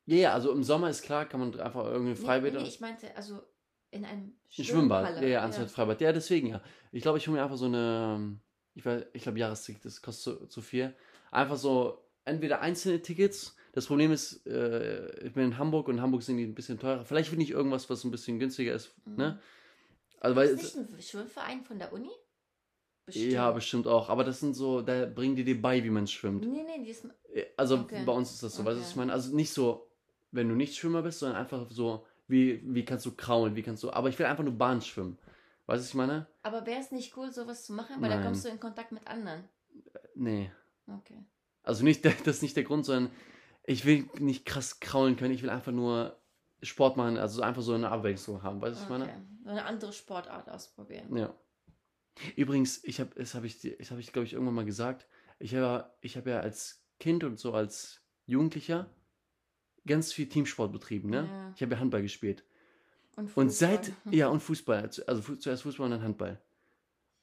[0.07, 2.59] Ja, ja, also im Sommer ist klar, kann man einfach irgendwie Freibäder.
[2.59, 3.43] Nee, nee, ich meinte, also
[3.91, 5.21] in einem Schwimmbad.
[5.21, 5.67] Ja, ja, ja.
[5.69, 6.01] Freibad.
[6.01, 6.63] Ja, deswegen ja.
[6.91, 8.41] Ich glaube, ich hole mir einfach so eine
[8.75, 10.95] ich, ich glaube, Jahresticket, das kostet zu, zu viel.
[11.31, 13.57] Einfach so, entweder einzelne Tickets.
[13.73, 16.79] Das Problem ist, äh, ich bin in Hamburg und in Hamburg sind die ein bisschen
[16.79, 17.05] teurer.
[17.05, 18.95] Vielleicht finde ich irgendwas, was ein bisschen günstiger ist.
[19.07, 19.17] Mhm.
[19.17, 19.41] Ne?
[20.21, 22.11] Also, weil, ist nicht ein Schwimmverein von der Uni?
[23.07, 23.33] Bestimmt.
[23.33, 24.09] Ja, bestimmt auch.
[24.09, 26.47] Aber das sind so, da bringen die dir bei, wie man schwimmt.
[26.47, 27.05] Nee, nee, die ist.
[27.33, 28.05] Äh, also okay.
[28.05, 28.71] bei uns ist das so, okay.
[28.71, 29.13] weißt du, was ich meine?
[29.13, 29.91] Also nicht so,
[30.31, 33.83] wenn du nicht Schwimmer bist, sondern einfach so, wie, wie kannst du kraulen, wie kannst
[33.83, 33.91] du.
[33.91, 35.19] Aber ich will einfach nur Bahn schwimmen.
[35.67, 36.27] Weißt du, was ich meine?
[36.43, 37.97] Aber wäre es nicht cool, sowas zu machen?
[38.01, 38.21] Weil Nein.
[38.21, 39.49] da kommst du in Kontakt mit anderen.
[40.15, 40.51] Nee.
[40.87, 41.25] Okay.
[41.63, 43.13] Also nicht, das ist nicht der Grund, sondern
[43.65, 45.35] ich will nicht krass kraulen können.
[45.35, 46.19] Ich will einfach nur
[46.63, 48.61] Sport machen, also einfach so eine Abwechslung haben.
[48.61, 49.03] Weißt du, was okay.
[49.03, 49.27] ich meine?
[49.45, 51.17] So eine andere Sportart ausprobieren.
[51.17, 51.35] Ja.
[52.37, 55.07] Übrigens, ich habe, das habe ich, das habe ich, glaube ich, irgendwann mal gesagt.
[55.39, 58.89] Ich habe, ich habe ja als Kind und so als Jugendlicher
[59.87, 61.29] ganz viel Teamsport betrieben, ne?
[61.29, 61.53] Ja.
[61.57, 62.45] Ich habe ja Handball gespielt.
[63.17, 63.45] Und, Fußball.
[63.45, 66.41] und seit, ja, und Fußball, also zuerst Fußball und dann Handball.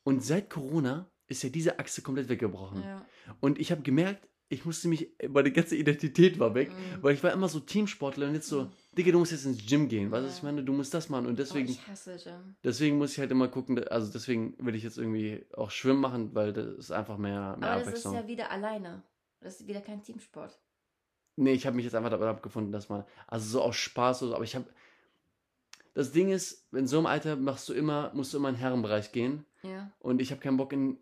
[0.03, 2.83] Und seit Corona ist ja diese Achse komplett weggebrochen.
[2.83, 3.05] Ja.
[3.39, 7.03] Und ich habe gemerkt, ich musste mich, meine ganze Identität war weg, Mhm.
[7.03, 8.69] weil ich war immer so Teamsportler und jetzt so, Mhm.
[8.97, 10.51] Digga, du musst jetzt ins Gym gehen, weißt du, was ich Ja.
[10.51, 10.63] meine?
[10.63, 12.55] Du musst das machen und deswegen, oh, ich hasse Gym.
[12.63, 16.33] deswegen muss ich halt immer gucken, also deswegen will ich jetzt irgendwie auch Schwimmen machen,
[16.33, 18.13] weil das ist einfach mehr, mehr Aber das ist Abwechslung.
[18.15, 19.03] ja wieder alleine.
[19.39, 20.59] Das ist wieder kein Teamsport.
[21.35, 24.29] Nee, ich habe mich jetzt einfach damit abgefunden, dass man, also so aus Spaß oder
[24.31, 24.65] so, aber ich habe,
[25.93, 28.59] das Ding ist, in so einem Alter machst du immer, musst du immer in den
[28.61, 29.91] Herrenbereich gehen Ja.
[29.99, 30.97] und ich habe keinen Bock in,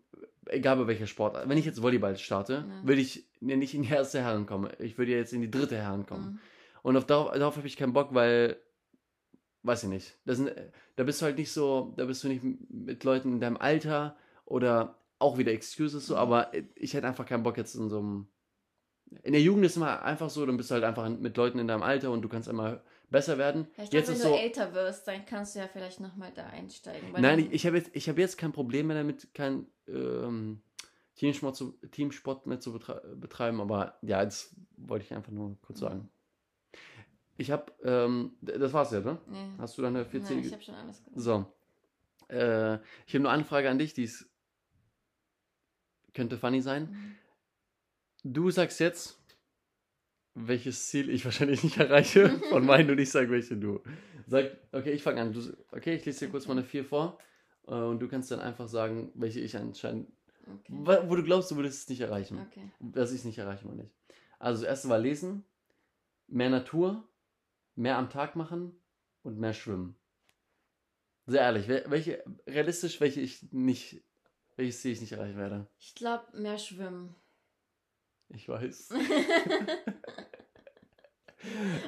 [0.48, 2.86] egal bei welcher Sport, wenn ich jetzt Volleyball starte, Ja.
[2.88, 5.76] will ich ja nicht in die erste Herren kommen, ich würde jetzt in die dritte
[5.76, 6.24] Herren kommen.
[6.32, 6.38] Mhm.
[6.82, 8.56] Und auf, darauf, darauf habe ich keinen Bock, weil,
[9.62, 10.52] weiß ich nicht, das sind,
[10.96, 14.16] da bist du halt nicht so, da bist du nicht mit Leuten in deinem Alter
[14.44, 16.20] oder auch wieder Excuses so, Mhm.
[16.20, 18.28] aber ich hätte einfach keinen Bock jetzt in so einem,
[19.22, 21.66] in der Jugend ist immer einfach so, dann bist du halt einfach mit Leuten in
[21.68, 23.66] deinem Alter und du kannst immer besser werden.
[23.72, 26.46] Ich jetzt glaube, wenn du so, älter wirst, dann kannst du ja vielleicht nochmal da
[26.46, 27.12] einsteigen.
[27.12, 30.62] nein, ich, ich habe jetzt, ich habe jetzt kein Problem mehr damit, kein ähm,
[31.16, 35.80] Teamsport, zu, Teamsport mehr zu betre betreiben, aber ja, das wollte ich einfach nur kurz
[35.80, 35.84] Mhm.
[35.84, 36.10] sagen.
[37.40, 39.18] Ich habe, ähm, das war's ja, ne?
[39.28, 39.48] Nee.
[39.58, 40.38] Hast du deine Nein, 14?
[40.40, 41.20] ich habe schon alles gesagt.
[41.20, 41.52] so.
[42.28, 42.74] Äh,
[43.06, 44.28] ich habe nur eine Frage an dich, die ist,
[46.14, 46.90] könnte funny sein.
[46.90, 47.14] Mhm.
[48.24, 49.18] Du sagst jetzt,
[50.34, 53.80] welches Ziel ich wahrscheinlich nicht erreiche von meinen und ich sage, welche du.
[54.26, 55.32] Sag, okay, ich fange an.
[55.32, 55.40] Du,
[55.72, 57.18] okay, ich lese dir kurz meine vier vor
[57.66, 60.10] äh, und du kannst dann einfach sagen, welche ich anscheinend,
[60.50, 60.72] Okay.
[60.72, 62.38] wo, wo du glaubst, du würdest es nicht erreichen.
[62.38, 62.70] okay.
[62.80, 63.90] Dass ich es nicht erreiche, meine ich.
[64.38, 65.44] Also, das erste war lesen,
[66.26, 67.06] mehr Natur,
[67.74, 68.72] mehr am Tag machen
[69.22, 69.94] und mehr schwimmen.
[71.26, 74.02] Sehr ehrlich, wel- welche, realistisch, welche ich nicht,
[74.56, 75.66] welches Ziel ich nicht erreichen werde.
[75.78, 77.14] Ich glaube, mehr schwimmen.
[78.30, 78.90] Ich weiß.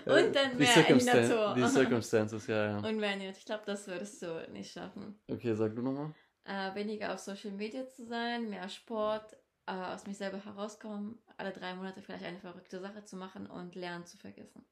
[0.07, 1.55] Und dann Die mehr in Circumstan- Natur.
[1.55, 2.79] Die Circumstances, ja, ja.
[2.79, 3.37] Und mehr nicht.
[3.39, 5.21] Ich glaube, das würdest du nicht schaffen.
[5.29, 6.15] Okay, sag du nochmal.
[6.45, 9.37] Äh, weniger auf Social Media zu sein, mehr Sport,
[9.67, 13.75] äh, aus mich selber herauskommen, alle drei Monate vielleicht eine verrückte Sache zu machen und
[13.75, 14.65] lernen zu vergessen.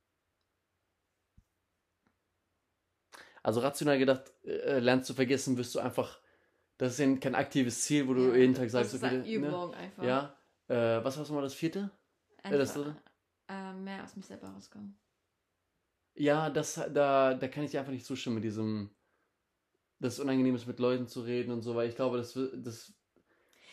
[3.43, 6.19] Also rational gedacht, äh, lernst du vergessen, wirst du einfach,
[6.79, 9.23] das ist kein aktives Ziel, wo du Ja, jeden Tag sagst, das ist okay, eine
[9.25, 9.49] ne?
[9.49, 10.03] Übung einfach.
[10.05, 10.38] Ja.
[10.69, 11.91] Äh, was war nochmal das vierte?
[12.43, 12.97] Einfach, das dritte?
[13.49, 14.99] äh, mehr aus mich selber herauskommen.
[16.15, 18.91] Ja, das, da, da kann ich dir einfach nicht zustimmen mit diesem,
[20.01, 22.93] dass es unangenehm ist, mit Leuten zu reden und so, weil ich glaube, das, das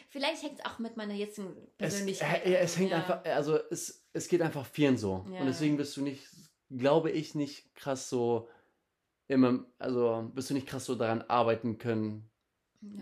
[0.10, 2.98] Vielleicht hängt es auch mit meiner jetzigen es, Persönlichkeit äh, ja, es hängt ja.
[2.98, 5.26] einfach, also es, es geht einfach vielen so.
[5.32, 5.42] Ja.
[5.42, 6.26] Und deswegen bist du nicht,
[6.70, 8.48] glaube ich, nicht krass so
[9.28, 12.30] immer, also wirst du nicht krass so daran arbeiten können.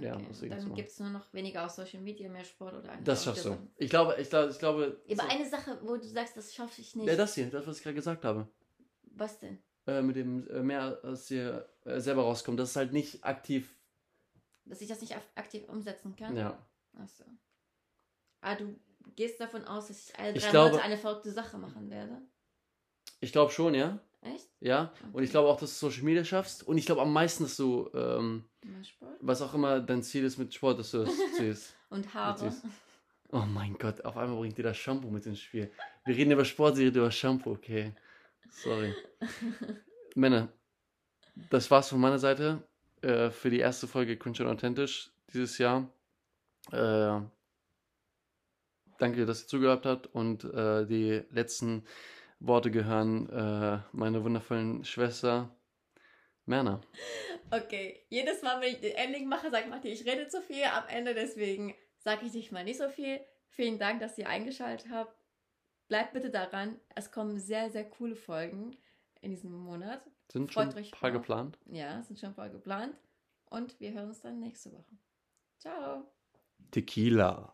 [0.01, 0.25] Ja, Okay.
[0.29, 3.23] deswegen Dann gibt es nur noch weniger auf Social Media, mehr Sport oder eine Das
[3.23, 3.57] schaffst du.
[3.77, 5.01] Ich glaube, ich glaube, ich glaube.
[5.09, 7.07] Aber so- eine Sache, wo du sagst, das schaffe ich nicht.
[7.07, 8.47] ja, das hier, das, was ich gerade gesagt habe.
[9.15, 9.61] Was denn?
[9.85, 12.59] Äh, mit dem äh, mehr aus dir äh, selber rauskommt.
[12.59, 13.77] Das ist halt nicht aktiv.
[14.65, 16.35] Dass ich das nicht ak- aktiv umsetzen kann?
[16.37, 16.57] Ja.
[16.97, 17.25] Achso.
[18.41, 18.79] Ah, du
[19.15, 22.21] gehst davon aus, dass ich alle Ich drei glaube- Monate eine verrückte Sache machen werde?
[23.19, 23.99] Ich glaube schon, ja.
[24.23, 24.49] Echt?
[24.59, 24.93] Ja.
[25.07, 25.23] Und Okay.
[25.25, 26.63] ich glaube auch, dass du Social Media schaffst.
[26.67, 28.45] Und ich glaube am meisten, dass du, ähm,
[29.21, 31.75] was auch immer dein Ziel ist mit Sport, dass du das ziehst.
[31.89, 32.45] Und Haare.
[32.45, 32.69] Witzig.
[33.31, 35.71] Oh mein Gott, auf einmal bringt dir das Shampoo mit ins Spiel.
[36.05, 37.93] Wir reden über Sport, sie redet über Shampoo, okay.
[38.49, 38.93] Sorry.
[40.15, 40.49] Männer,
[41.49, 42.61] das war's von meiner Seite
[43.01, 45.89] äh, für die erste Folge Kunst und Authentisch dieses Jahr.
[46.71, 47.21] Äh,
[48.99, 51.83] danke, dass ihr zugehört habt und äh, die letzten
[52.45, 55.49] Worte gehören äh, meiner wundervollen Schwester
[56.45, 56.81] Merna.
[57.51, 60.63] Okay, jedes Mal, wenn ich den Ending mache, sagt Matti, ich rede zu viel.
[60.65, 63.21] Am Ende deswegen sage ich nicht mal nicht so viel.
[63.47, 65.15] Vielen Dank, dass ihr eingeschaltet habt.
[65.87, 68.75] Bleibt bitte daran, es kommen sehr, sehr coole Folgen
[69.21, 70.01] in diesem Monat.
[70.31, 71.21] Sind Freut schon ein paar drauf.
[71.21, 71.57] geplant?
[71.67, 72.95] Ja, sind schon voll geplant.
[73.45, 74.97] Und wir hören uns dann nächste Woche.
[75.59, 76.11] Ciao.
[76.71, 77.53] Tequila.